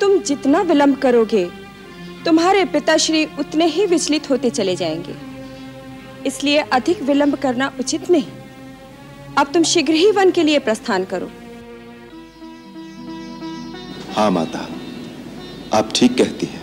तुम 0.00 0.18
जितना 0.18 0.60
विलंब 0.60 0.96
करोगे, 0.96 1.44
तुम्हारे 2.24 2.64
पिताश्री 2.64 3.24
उतने 3.38 3.66
ही 3.66 3.86
विचलित 3.86 4.30
होते 4.30 4.50
चले 4.50 4.76
जाएँगे। 4.76 5.14
इसलिए 6.26 6.58
अधिक 6.58 7.02
विलंब 7.02 7.36
करना 7.36 7.72
उचित 7.80 8.10
नहीं। 8.10 8.26
अब 9.38 9.52
तुम 9.52 9.62
शीघ्र 9.62 9.92
ही 9.92 10.10
वन 10.10 10.30
के 10.30 10.42
लिए 10.42 10.58
प्रस्थान 10.58 11.04
करो। 11.04 11.30
हाँ 14.12 14.30
माता। 14.30 14.68
आप 15.74 15.92
ठीक 15.94 16.18
कहती 16.18 16.46
हैं। 16.46 16.62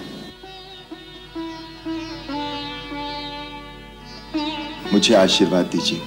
मुझे 4.93 5.15
आशीर्वाद 5.15 5.65
दीजिए, 5.65 6.01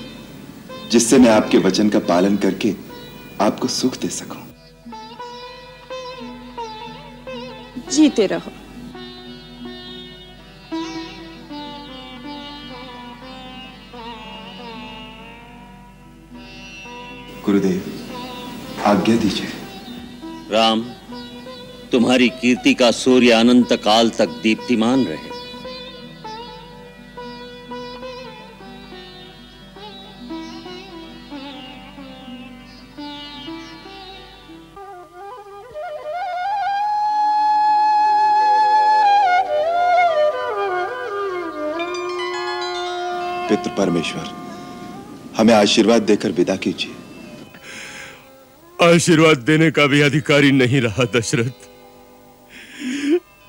जिससे 0.91 1.19
मैं 1.19 1.31
आपके 1.31 1.59
वचन 1.59 1.89
का 1.89 1.99
पालन 1.99 2.37
करके 2.37 2.75
आपको 3.41 3.69
सुख 3.69 3.97
दे 3.97 4.09
सकूँ। 4.09 4.44
जीते 8.05 8.27
रहो। 8.27 8.51
गुरुदेव 17.45 17.81
आज्ञा 18.85 19.17
दीजिए। 19.17 19.49
राम 20.51 20.83
तुम्हारी 21.93 22.29
कीर्ति 22.41 22.75
का 22.75 22.91
सूर्य 22.91 23.31
अनंत 23.33 23.73
काल 23.85 24.11
तक 24.11 24.41
दीप्तिमान 24.43 25.05
रहे। 25.05 25.34
पितृ 43.65 43.77
परमेश्वर 43.77 44.31
हमें 45.37 45.55
आशीर्वाद 45.55 46.03
देकर 46.03 46.33
विदा 46.33 46.57
कीजिए। 46.57 46.95
आशीर्वाद 48.95 49.39
देने 49.39 49.71
का 49.71 49.87
भी 49.87 50.01
अधिकारी 50.01 50.53
नहीं 50.53 50.81
रहा 50.81 51.05
दशरथ। 51.05 51.51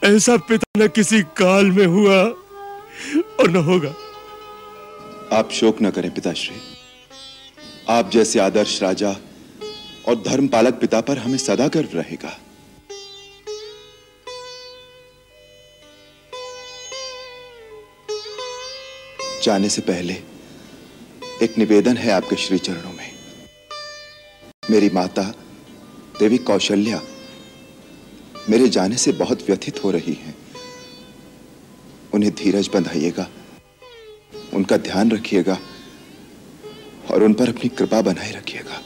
ऐसा 0.03 0.37
पिता 0.37 0.83
न 0.83 0.87
किसी 0.87 1.21
काल 1.21 1.65
में 1.65 1.85
हुआ 1.85 2.17
और 3.39 3.49
न 3.49 3.55
होगा। 3.55 3.93
आप 5.37 5.51
शोक 5.51 5.81
न 5.81 5.89
करें 5.89 6.13
पिताश्री। 6.13 6.55
आप 7.89 8.11
जैसे 8.11 8.39
आदर्श 8.39 8.83
राजा 8.83 9.11
और 10.07 10.15
धर्म 10.27 10.47
पालक 10.47 10.73
पिता 10.73 11.01
पर 11.01 11.17
हमें 11.17 11.37
सदा 11.37 11.67
गर्व 11.67 11.89
रहेगा। 11.93 12.37
जाने 19.45 19.69
से 19.69 19.81
पहले 19.81 20.13
एक 21.43 21.57
निवेदन 21.57 21.97
है 21.97 22.11
आपके 22.11 22.35
श्री 22.35 22.57
चरणों 22.57 22.93
में। 22.93 23.11
मेरी 24.71 24.89
माता, 24.89 25.23
देवी 26.19 26.37
कौशल्या, 26.37 27.01
मेरे 28.49 28.69
जाने 28.69 28.97
से 28.97 29.11
बहुत 29.11 29.47
व्यथित 29.47 29.83
हो 29.83 29.91
रही 29.91 30.13
हैं। 30.13 30.35
उन्हें 32.13 32.33
धीरज 32.35 32.69
बंधाइएगा, 32.73 33.27
उनका 34.53 34.77
ध्यान 34.77 35.11
रखिएगा 35.11 35.57
और 37.11 37.23
उन 37.23 37.33
पर 37.33 37.49
अपनी 37.49 37.69
कृपा 37.69 38.01
बनाए 38.01 38.31
रखिएगा। 38.31 38.81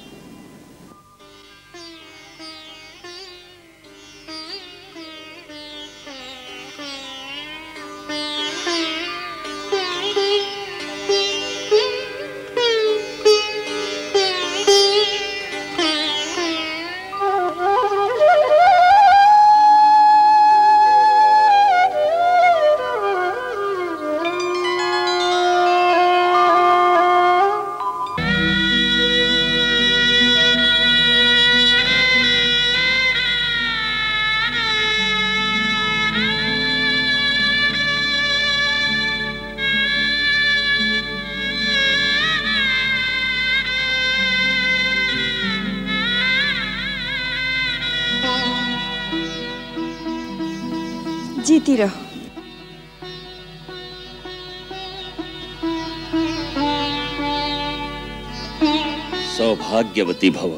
सौभाग्यवती 59.90 60.30
भव। 60.30 60.52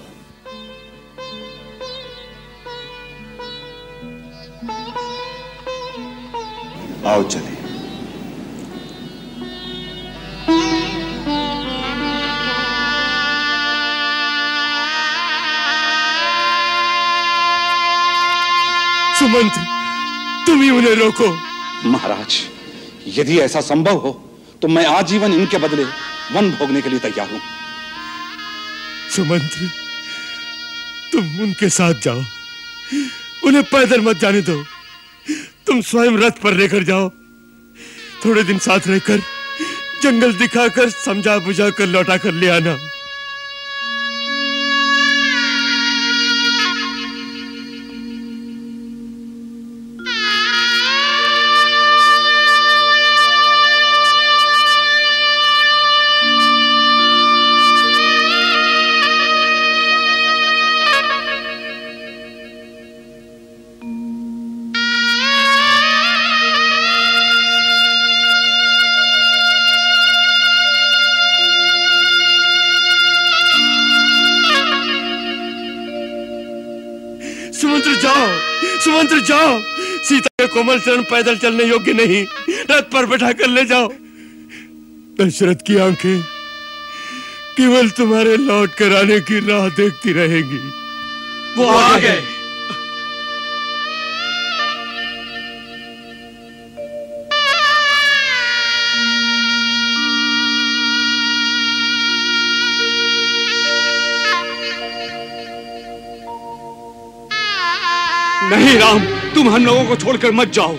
आओ 7.07 7.23
चले 7.23 7.59
सुमंत्र 19.17 19.61
तुम 20.45 20.61
ही 20.61 20.69
उन्हें 20.69 20.95
रोको। 20.95 21.27
महाराज 21.85 22.41
यदि 23.17 23.39
ऐसा 23.39 23.61
संभव 23.61 23.97
हो 23.97 24.11
तो 24.61 24.67
मैं 24.67 24.85
आजीवन 24.87 25.33
इनके 25.33 25.57
बदले 25.57 25.83
वन 26.33 26.51
भोगने 26.51 26.81
के 26.81 26.89
लिए 26.89 26.99
तैयार 26.99 27.31
हूँ। 27.31 27.39
सुमंत्र, 29.11 29.69
तुम 31.11 31.39
उनके 31.39 31.69
साथ 31.69 31.93
जाओ। 32.03 32.23
उन्हें 33.45 33.63
पैदल 33.63 34.01
मत 34.01 34.17
जाने 34.17 34.41
दो। 34.41 34.63
तुम 35.67 35.81
स्वयं 35.81 36.17
रथ 36.17 36.39
पर 36.43 36.53
लेकर 36.53 36.83
जाओ। 36.83 37.09
थोड़े 38.25 38.43
दिन 38.43 38.59
साथ 38.59 38.87
रहकर 38.87 39.19
जंगल 40.03 40.33
दिखाकर 40.33 40.89
समझा 40.89 41.37
बुझा 41.39 41.69
कर 41.69 41.87
लौटा 41.87 42.17
कर 42.17 42.33
ले 42.33 42.49
आना। 42.49 42.77
कोमल 80.61 80.79
चरण 80.79 81.01
पैदल 81.01 81.37
चलने 81.37 81.63
योग्य 81.63 81.93
नहीं। 81.93 82.25
रथ 82.71 82.89
पर 82.93 83.05
बैठा 83.05 83.31
कर 83.31 83.47
ले 83.47 83.63
जाओ। 83.65 83.87
दशरथ 85.19 85.63
की 85.67 85.77
आँखें 85.77 86.21
केवल 87.57 87.89
तुम्हारे 87.89 88.35
लौट 88.37 88.73
कर 88.73 88.95
आने 88.95 89.19
की 89.19 89.39
राह 89.47 89.69
देखती 89.69 90.13
रहेंगी। 90.13 90.59
वो 91.57 91.67
आ 91.67 91.97
गए। 91.97 92.21
नहीं 108.51 108.77
राम। 108.79 109.20
तुम 109.41 109.49
हम 109.49 109.65
लोगों 109.65 109.85
को 109.85 109.95
छोड़कर 109.95 110.31
मत 110.31 110.47
जाओ। 110.47 110.73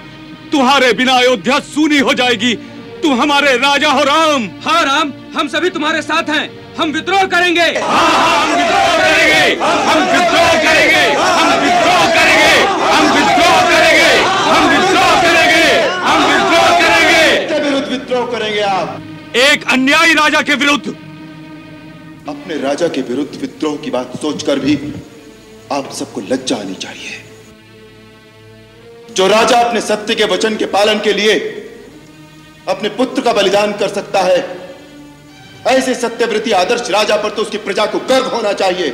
तुम्हारे 0.53 0.92
बिना 0.92 1.12
अयोध्या 1.12 1.59
सूनी 1.59 1.98
हो 1.98 2.12
जाएगी। 2.14 2.55
तुम 3.03 3.20
हमारे 3.20 3.57
राजा 3.57 3.90
हो 3.90 4.03
राम। 4.03 4.44
हाँ 4.64 4.83
राम 4.83 5.12
हम 5.38 5.48
सभी 5.48 5.70
तुम्हारे 5.70 6.03
साथ 6.03 6.22
हैं। 6.31 6.75
हम 6.75 6.90
विद्रोह 6.90 7.25
करेंगे। 7.25 7.61
हम 7.61 8.53
विद्रोह 8.55 8.98
करेंगे। 8.98 9.64
हम 9.64 10.05
विद्रोह 10.12 10.53
करेंगे। 10.53 11.01
हम 11.12 11.48
विद्रोह 11.61 12.07
करेंगे। 12.14 12.61
हम 12.92 13.11
विद्रोह 13.12 13.64
करेंगे। 13.64 14.14
हम 14.27 14.68
विद्रोह 14.68 15.22
करेंगे। 15.22 15.81
हम 15.88 16.22
विद्रोह 16.25 16.70
करेंगे। 16.81 17.59
विरुद्ध 17.64 17.88
विद्रोह 17.88 18.27
करेंगे 18.27 18.61
आप? 18.61 19.03
एक 19.37 19.72
अन्यायी 19.72 20.12
राजा 20.12 20.42
के 20.42 20.55
विरुद्ध। 20.55 20.88
अपने 22.29 22.59
राजा 22.59 22.88
के 22.88 23.01
विरुद्ध 23.01 23.40
विद्रोह 23.40 23.77
की 23.77 23.90
बात 23.90 24.12
सोचकर 24.16 24.59
भी 24.59 24.79
आप 25.72 25.92
सबको 25.92 26.20
लज्जा 26.20 26.57
आनी 26.57 26.75
चाहिए। 26.75 27.18
जो 29.14 29.27
राजा 29.29 29.59
अपने 29.61 29.81
सत्य 29.81 30.14
के 30.14 30.25
वचन 30.25 30.57
के 30.57 30.66
पालन 30.68 31.01
के 31.01 31.12
लिए 31.12 31.38
अपने 32.68 32.88
पुत्र 32.88 33.22
का 33.22 33.33
बलिदान 33.33 33.72
कर 33.72 33.88
सकता 33.88 34.20
है, 34.20 34.38
ऐसे 35.68 35.94
सत्यव्रती 35.94 36.51
आदर्श 36.53 36.90
राजा 36.90 37.16
पर 37.16 37.31
तो 37.31 37.42
उसकी 37.42 37.59
प्रजा 37.59 37.87
को 37.87 37.98
गर्व 38.09 38.27
होना 38.27 38.53
चाहिए। 38.53 38.90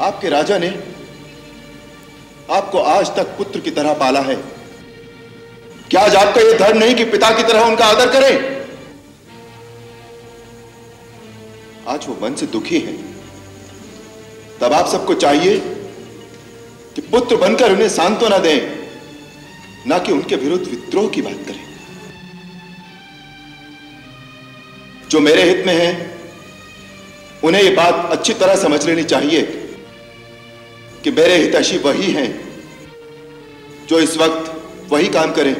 आपके 0.00 0.28
राजा 0.28 0.58
ने 0.58 0.68
आपको 2.50 2.78
आज 2.90 3.14
तक 3.16 3.36
पुत्र 3.38 3.60
की 3.60 3.70
तरह 3.70 3.94
पाला 3.94 4.20
है। 4.20 4.36
क्या 5.90 6.00
आज 6.00 6.14
आपका 6.16 6.40
यह 6.40 6.58
धर्म 6.58 6.78
नहीं 6.78 6.94
कि 6.94 7.04
पिता 7.06 7.30
की 7.30 7.42
तरह 7.42 7.64
उनका 7.64 7.86
आदर 7.86 8.10
करें? 8.12 8.34
आज 11.88 12.06
वो 12.08 12.18
मन 12.22 12.34
से 12.34 12.46
दुखी 12.46 12.78
है। 12.78 12.96
तब 14.60 14.72
आप 14.72 14.88
सबको 14.88 15.14
चाहिए 15.16 15.58
कि 16.94 17.00
पुत्र 17.00 17.36
बनकर 17.36 17.72
उन्हें 17.72 17.88
सांत्वना 17.88 18.38
दें, 18.38 18.80
ना 19.86 19.98
कि 19.98 20.12
उनके 20.12 20.36
विरुद्ध 20.36 20.66
विद्रोह 20.66 21.08
की 21.08 21.22
बात 21.22 21.46
करें। 21.46 21.64
जो 25.10 25.20
मेरे 25.20 25.42
हित 25.42 25.66
में 25.66 25.74
है, 25.74 26.18
उन्हें 27.44 27.62
यह 27.62 27.76
बात 27.76 28.10
अच्छी 28.10 28.34
तरह 28.34 28.56
समझ 28.56 28.86
लेनी 28.86 29.04
चाहिए 29.04 29.42
कि 31.04 31.10
मेरे 31.10 31.36
हितैषी 31.36 31.78
वही 31.78 32.12
हैं, 32.12 32.48
जो 33.88 34.00
इस 34.00 34.16
वक्त 34.16 34.52
वही 34.92 35.08
काम 35.08 35.32
करें, 35.32 35.56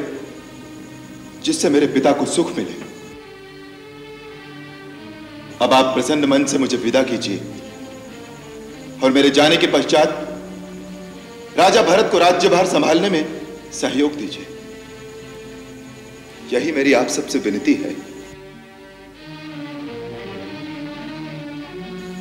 जिससे 1.42 1.70
मेरे 1.70 1.86
पिता 1.86 2.12
को 2.12 2.26
सुख 2.26 2.56
मिले। 2.56 2.74
अब 5.64 5.72
आप 5.72 5.94
प्रसन्न 5.94 6.24
मन 6.24 6.44
से 6.44 6.58
मुझे 6.58 6.76
विदा 6.76 7.02
कीजिए 7.02 7.40
और 9.02 9.10
मेरे 9.10 9.30
जाने 9.30 9.56
के 9.56 9.66
पश्चात 9.66 10.29
राजा 11.58 11.82
भरत 11.82 12.08
को 12.12 12.18
राज्यभार 12.18 12.66
संभालने 12.66 13.10
में 13.10 13.40
सहयोग 13.72 14.16
दीजिए। 14.16 14.46
यही 16.52 16.72
मेरी 16.72 16.92
आप 16.92 17.08
सबसे 17.08 17.38
विनती 17.38 17.74
है। 17.74 17.90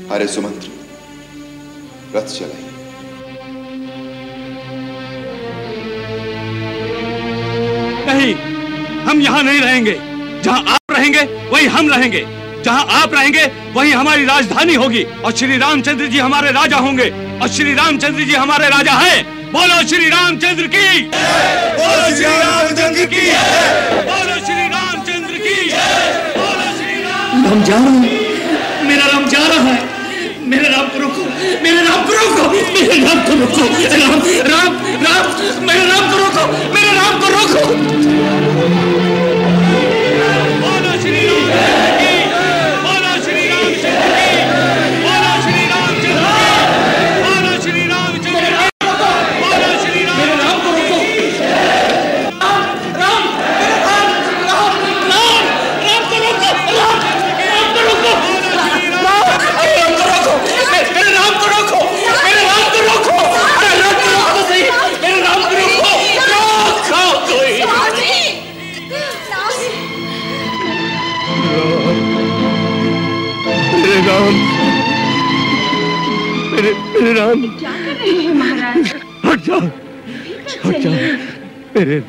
अरे 0.09 0.27
सुमंत्र, 0.27 0.67
रथ 2.15 2.27
चलाइए। 2.27 2.65
नहीं, 8.07 8.33
हम 9.03 9.21
यहाँ 9.21 9.43
नहीं 9.43 9.61
रहेंगे। 9.61 9.99
जहाँ 10.43 10.63
आप 10.67 10.91
रहेंगे, 10.91 11.21
वही 11.49 11.65
हम 11.65 11.89
रहेंगे। 11.89 12.38
जहाँ 12.65 12.87
आप 12.91 13.13
रहेंगे, 13.13 13.51
वही 13.73 13.91
हमारी 13.91 14.25
राजधानी 14.25 14.73
होगी। 14.73 15.03
और 15.25 15.31
श्री 15.31 15.57
रामचंद्र 15.57 16.05
जी 16.05 16.19
हमारे 16.19 16.51
राजा 16.51 16.77
होंगे। 16.77 17.09
और 17.41 17.47
श्री 17.47 17.73
रामचंद्र 17.73 18.23
जी 18.23 18.33
हमारे 18.33 18.67
राजा 18.69 18.91
हैं। 18.91 19.39
बोलो 19.51 19.87
श्री 19.87 20.09
रामचंद्र 20.09 20.67
की 20.67 21.01
बोलो 21.01 22.15
श्री 22.15 22.25
रामचंद्र 22.25 23.05
की 23.05 23.21
बोलो 24.09 24.45
श्री 24.45 24.67
रामचंद्र 24.67 25.33
की 25.33 25.55
बोलो 26.39 26.67
श्री 26.77 27.03
राम 27.03 27.63
जा 27.63 27.75
रहा 27.75 28.85
मेरा 28.87 29.05
राम 29.05 29.29
जा 29.29 29.39
रहा 29.39 29.59
है। 29.59 29.89
मेरे 30.47 30.69
राम 30.69 30.87
को 30.87 30.99
रोको। 30.99 31.23
मेरे 31.63 31.81
राम 31.81 32.03
को 32.03 32.13
रोको। 32.13 32.49
मेरे 32.49 32.99
राम 33.05 33.19
को 33.19 33.33
रोको। 33.33 33.63
राम 33.97 34.21
राम 34.53 34.75
राम 35.03 35.67
मेरे 35.67 35.85
राम 35.85 36.11
को 36.11 36.17
रोको। 36.17 36.73
मेरे 36.73 36.91
राम 36.93 37.19
को 37.19 37.27
रोको। 37.27 39.08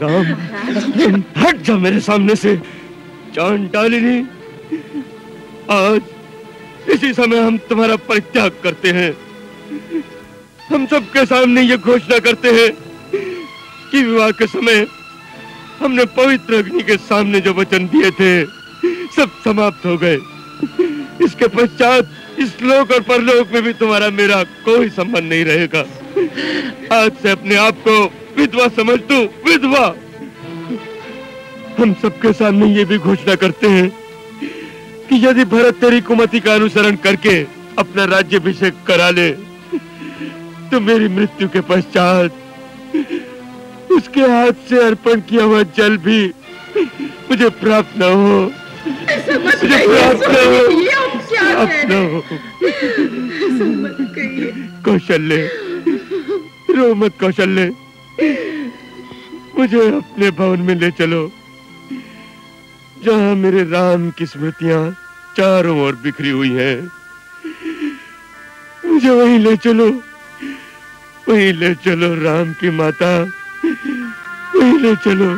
राम 0.02 1.22
हट 1.36 1.62
जा 1.62 1.76
मेरे 1.78 2.00
सामने 2.00 2.34
से। 2.36 2.54
जान 3.34 3.66
डालिनी 3.72 4.18
आज 5.70 6.00
इसी 6.90 7.12
समय 7.14 7.38
हम 7.38 7.58
तुम्हारा 7.68 7.96
परित्याग 8.08 8.52
करते 8.62 8.90
हैं। 8.90 9.12
हम 10.70 10.86
सबके 10.86 11.24
सामने 11.26 11.62
ये 11.62 11.76
घोषणा 11.76 12.18
करते 12.18 12.50
हैं 12.50 12.70
कि 13.90 14.02
विवाह 14.02 14.30
के 14.30 14.46
समय 14.46 14.86
हमने 15.80 16.04
पवित्र 16.16 16.54
अग्नि 16.54 16.82
के 16.82 16.96
सामने 16.96 17.40
जो 17.40 17.52
वचन 17.54 17.86
दिए 17.86 18.10
थे, 18.10 18.44
सब 19.16 19.30
समाप्त 19.44 19.86
हो 19.86 19.96
गए। 19.96 20.18
इसके 21.24 21.46
पश्चात 21.48 22.38
इस 22.38 22.50
लोक 22.62 22.90
और 22.90 23.00
परलोक 23.02 23.52
में 23.52 23.62
भी 23.62 23.72
तुम्हारा 23.72 24.08
मेरा 24.10 24.42
कोई 24.64 24.88
संबंध 24.90 25.24
नहीं 25.24 25.44
रहेगा। 25.44 25.84
आज 26.94 27.12
से 27.22 27.30
अपने 27.30 27.54
आप 27.56 27.76
को 27.88 27.94
विधवा 28.36 28.66
समझ 28.76 28.98
दो 29.10 29.18
विधवा। 29.46 29.86
हम 31.78 31.92
सबके 32.02 32.32
सामने 32.32 32.66
ये 32.76 32.84
भी 32.84 32.98
घोषणा 32.98 33.34
करते 33.42 33.68
हैं 33.68 33.88
कि 35.08 35.16
यदि 35.26 35.44
भरत 35.52 35.74
तेरी 35.80 36.00
कुमति 36.08 36.40
का 36.40 36.54
अनुसरण 36.54 36.96
करके 37.04 37.34
अपना 37.78 38.04
राज्यभिषेक 38.04 38.74
करा 38.86 39.10
ले 39.10 39.30
तो 40.70 40.80
मेरी 40.80 41.08
मृत्यु 41.08 41.48
के 41.48 41.60
पश्चात 41.70 42.30
उसके 43.92 44.20
हाथ 44.32 44.68
से 44.68 44.76
अर्पण 44.86 45.20
किया 45.28 45.44
हुआ 45.44 45.62
जल 45.76 45.96
भी 46.06 46.20
मुझे 47.30 47.48
प्राप्त 47.62 47.98
न 47.98 48.02
हो। 48.02 48.38
मुझे 49.40 49.78
प्राप्त 49.86 50.24
न 50.24 50.36
हो। 50.46 50.60
प्राप्त 51.30 51.80
न 51.90 51.92
हो? 52.04 52.22
कौशल्य 54.84 55.36
रो 56.76 56.94
मत 56.94 57.12
कौशल्य। 57.20 57.64
मुझे 58.20 59.80
अपने 59.88 60.30
भवन 60.30 60.60
में 60.60 60.74
ले 60.74 60.90
चलो, 60.90 61.22
जहाँ 63.04 63.34
मेरे 63.34 63.62
राम 63.70 64.10
की 64.10 64.26
स्मृतियाँ 64.26 64.80
चारों 65.36 65.76
ओर 65.80 65.94
बिखरी 66.02 66.30
हुई 66.30 66.52
हैं। 66.52 66.78
मुझे 68.86 69.10
वहीं 69.10 69.38
ले 69.38 69.56
चलो, 69.56 69.88
वहीं 71.28 71.52
ले 71.52 71.74
चलो 71.74 72.14
राम 72.24 72.52
की 72.52 72.70
माता, 72.70 73.12
वहीं 74.54 74.78
ले 74.78 74.94
चलो। 75.04 75.30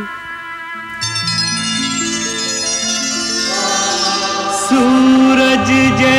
सूरज 4.62 5.68
जैसे 6.00 6.12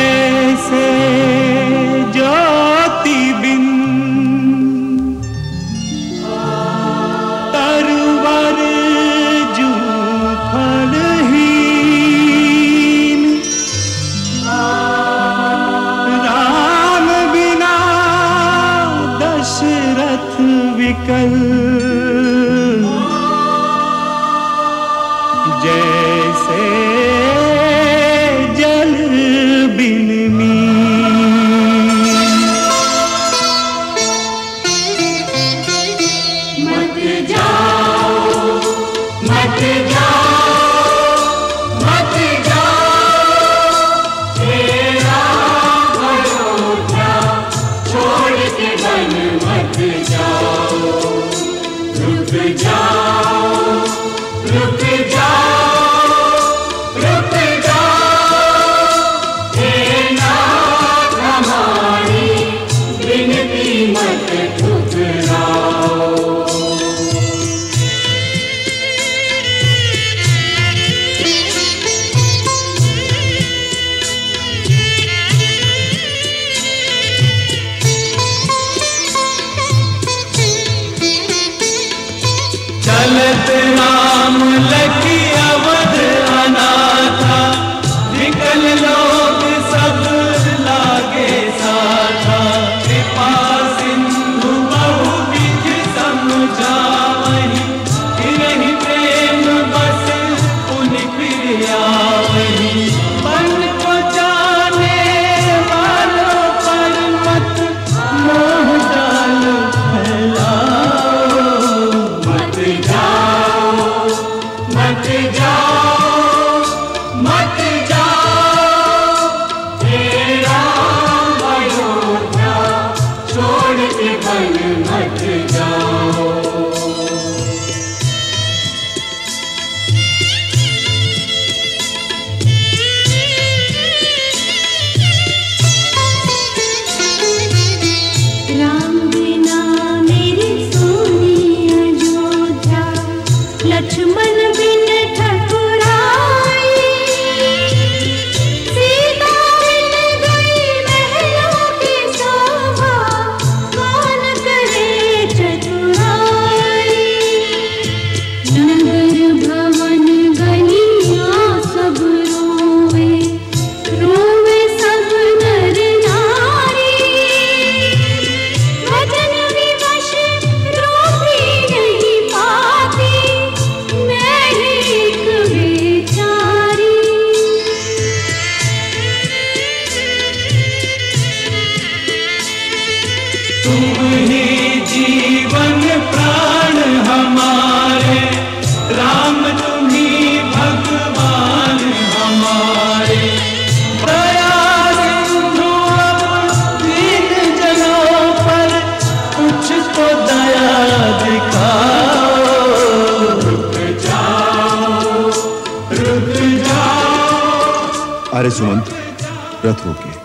रथ 209.74 209.86
रोकिए 209.86 210.20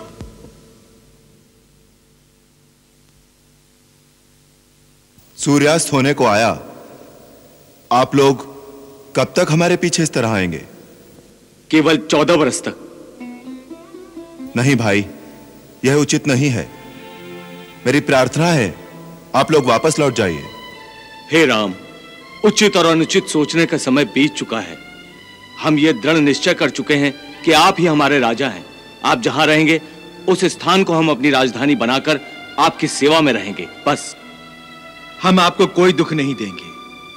सूर्यास्त 5.37 5.93
होने 5.93 6.13
को 6.13 6.25
आया। 6.25 6.49
आप 7.91 8.15
लोग 8.15 8.59
कब 9.15 9.33
तक 9.35 9.47
हमारे 9.49 9.77
पीछे 9.77 10.03
इस 10.03 10.11
तरह 10.13 10.29
आएँगे? 10.29 10.65
केवल 11.71 11.97
चौदह 11.97 12.33
वर्ष 12.33 12.61
तक। 12.61 12.75
नहीं 14.57 14.75
भाई 14.75 15.05
यह 15.85 15.95
उचित 15.95 16.27
नहीं 16.27 16.49
है। 16.49 16.69
मेरी 17.85 17.99
प्रार्थना 17.99 18.47
है 18.47 18.75
आप 19.35 19.51
लोग 19.51 19.65
वापस 19.65 19.99
लौट 19.99 20.15
जाइए। 20.15 20.43
हे 21.31 21.45
राम 21.45 21.73
उचित 22.45 22.77
और 22.77 22.85
अनुचित 22.85 23.25
सोचने 23.25 23.65
का 23.65 23.77
समय 23.77 24.05
बीत 24.05 24.33
चुका 24.33 24.59
है। 24.59 24.77
हम 25.59 25.79
ये 25.79 25.93
दृढ़ 25.93 26.17
निश्चय 26.17 26.53
कर 26.53 26.69
चुके 26.69 26.95
हैं 26.95 27.41
कि 27.43 27.51
आप 27.51 27.75
ही 27.79 27.85
हमारे 27.85 28.19
राजा 28.19 28.49
हैं। 28.49 28.78
आप 29.05 29.21
जहाँ 29.21 29.45
रहेंगे 29.45 29.81
उस 30.27 30.45
स्थान 30.45 30.83
को 30.83 30.93
हम 30.93 31.09
अपनी 31.09 31.29
राजधानी 31.29 31.75
बनाकर 31.75 32.19
आपकी 32.59 32.87
सेवा 32.87 33.21
में 33.21 33.33
रहेंगे 33.33 33.67
बस। 33.87 34.15
हम 35.23 35.39
आपको 35.39 35.67
कोई 35.67 35.93
दुख 35.93 36.13
नहीं 36.13 36.35
देंगे। 36.35 36.69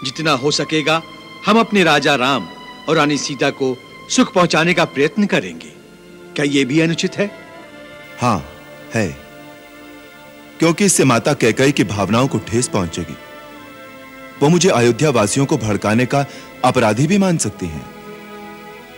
जितना 0.04 0.32
हो 0.32 0.50
सकेगा 0.50 1.02
हम 1.46 1.60
अपने 1.60 1.84
राजा 1.84 2.14
राम 2.14 2.48
और 2.88 2.96
रानी 2.96 3.18
सीता 3.18 3.50
को 3.50 3.76
सुख 4.10 4.32
पहुँचाने 4.32 4.74
का 4.74 4.84
प्रयत्न 4.84 5.26
करेंगे। 5.26 5.72
क्या 6.36 6.44
यह 6.44 6.64
भी 6.64 6.80
अनुचित 6.80 7.18
है? 7.18 7.30
हाँ 8.20 8.52
है। 8.94 9.16
क्योंकि 10.58 10.84
इससे 10.84 11.04
माता 11.04 11.34
कैकई 11.34 11.72
की 11.72 11.84
भावनाओं 11.84 12.28
को 12.28 12.38
ठेस 12.38 12.68
पहुंचेगी। 12.68 13.16
वो 14.42 14.48
मुझे 14.48 14.68
अयोध्या 14.68 15.10
वासियों 15.10 15.46
को 15.46 15.56
भड़काने 15.56 16.06
का 16.06 16.26
अपराधी 16.64 17.06
भी 17.06 17.18
मान 17.18 17.38
सकती 17.38 17.66
हैं। 17.66 17.90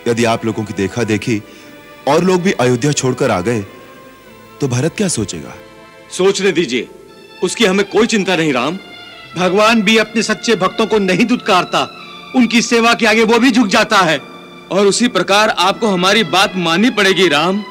यदि 0.07 0.25
आप 0.25 0.45
लोगों 0.45 0.63
की 0.63 0.73
देखा 0.73 1.03
देखी 1.03 1.41
और 2.07 2.23
लोग 2.23 2.41
भी 2.41 2.51
अयोध्या 2.51 2.91
छोड़कर 2.91 3.31
आ 3.31 3.39
गए 3.41 3.61
तो 4.61 4.67
भरत 4.67 4.95
क्या 4.97 5.07
सोचेगा? 5.07 5.53
सोचने 6.11 6.51
दीजिए। 6.51 6.87
उसकी 7.43 7.65
हमें 7.65 7.85
कोई 7.89 8.07
चिंता 8.07 8.35
नहीं 8.35 8.53
राम। 8.53 8.77
भगवान 9.37 9.81
भी 9.81 9.97
अपने 9.97 10.21
सच्चे 10.23 10.55
भक्तों 10.55 10.85
को 10.87 10.97
नहीं 10.99 11.25
दुत्कारता 11.25 11.81
उनकी 12.35 12.61
सेवा 12.61 12.93
के 12.93 13.05
आगे 13.05 13.23
वो 13.23 13.39
भी 13.39 13.51
झुक 13.51 13.67
जाता 13.67 13.97
है। 13.99 14.17
और 14.71 14.85
उसी 14.87 15.07
प्रकार 15.07 15.49
आपको 15.59 15.87
हमारी 15.87 16.23
बात 16.29 16.55
माननी 16.57 16.89
पड़ेगी 16.89 17.27
राम। 17.27 17.63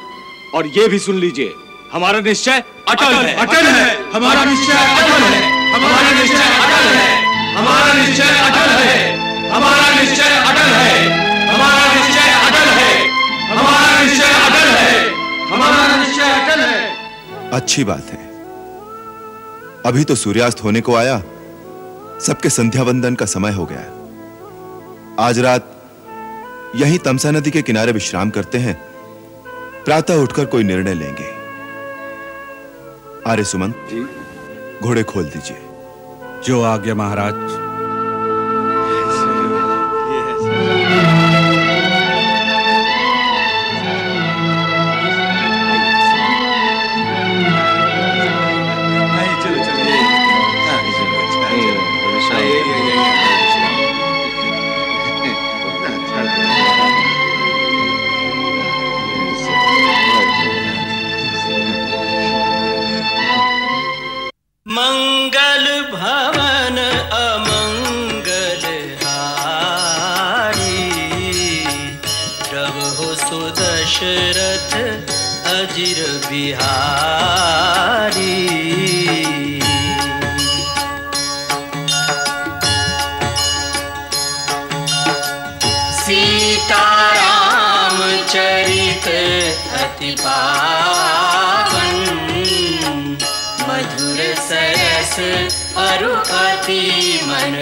और 0.55 0.67
ये 0.67 0.87
भी 0.87 0.99
सुन 0.99 1.19
लीजिए। 1.19 1.53
हमारा 1.93 2.19
निश्चय 2.19 2.63
अटल 2.89 3.13
है 3.15 3.33
अटल 3.35 3.65
है। 3.65 4.11
हमारा 4.11 4.43
निश्चय 4.45 4.73
अटल 4.73 5.23
है। 5.23 5.41
हमारा 5.73 6.11
निश्चय 6.11 6.49
अटल 6.63 6.87
है। 6.95 7.55
हमारा 7.55 7.93
निश्चय 7.93 8.23
अटल 8.45 8.69
है। 8.77 9.17
हमारा 9.49 9.93
निश्चय 9.93 9.99
अटल 9.99 9.99
है। 9.99 9.99
हमारा 9.99 10.01
निश्चय 10.01 10.35
अटल 10.41 10.73
है। 10.73 11.47
हमारा 11.47 11.93
निश्चय 14.05 14.25
अटल 14.25 14.67
है। 14.67 15.09
हमारा 15.47 15.95
निश्चय 15.95 16.23
अटल 16.23 16.59
है। 16.59 16.95
अच्छी 17.51 17.83
बात 17.83 18.05
है। 18.11 18.25
अभी 19.85 20.03
तो 20.03 20.15
सूर्यास्त 20.15 20.63
होने 20.63 20.81
को 20.81 20.95
आया। 20.95 21.19
सबके 22.21 22.49
संध्या 22.49 22.83
वंदन 22.83 23.15
का 23.15 23.25
समय 23.25 23.51
हो 23.51 23.65
गया 23.65 23.91
आज 25.19 25.39
रात 25.39 25.71
यहीं 26.75 26.99
तमसा 26.99 27.31
नदी 27.31 27.51
के 27.51 27.61
किनारे 27.61 27.91
विश्राम 27.91 28.29
करते 28.29 28.57
हैं। 28.57 28.81
प्रातः 29.85 30.15
उठकर 30.15 30.45
कोई 30.45 30.63
निर्णय 30.63 30.93
लेंगे। 30.93 31.29
आर्य 33.31 33.43
सुमन 33.43 33.69
घोड़े 34.83 35.03
खोल 35.03 35.23
दीजिए। 35.23 35.61
जो 36.43 36.63
आज्ञा 36.63 36.95
महाराज। 36.95 37.64
अजिर 75.75 76.01
बिहारी। 76.25 76.67
सीताराम 85.97 87.97
चरित 88.31 89.07
अति 89.81 90.11
पावन। 90.21 91.99
मधुर 93.67 94.19
सरस 94.47 95.15
अरु 95.77 96.13
अति 96.39 96.83
मन 97.23 97.53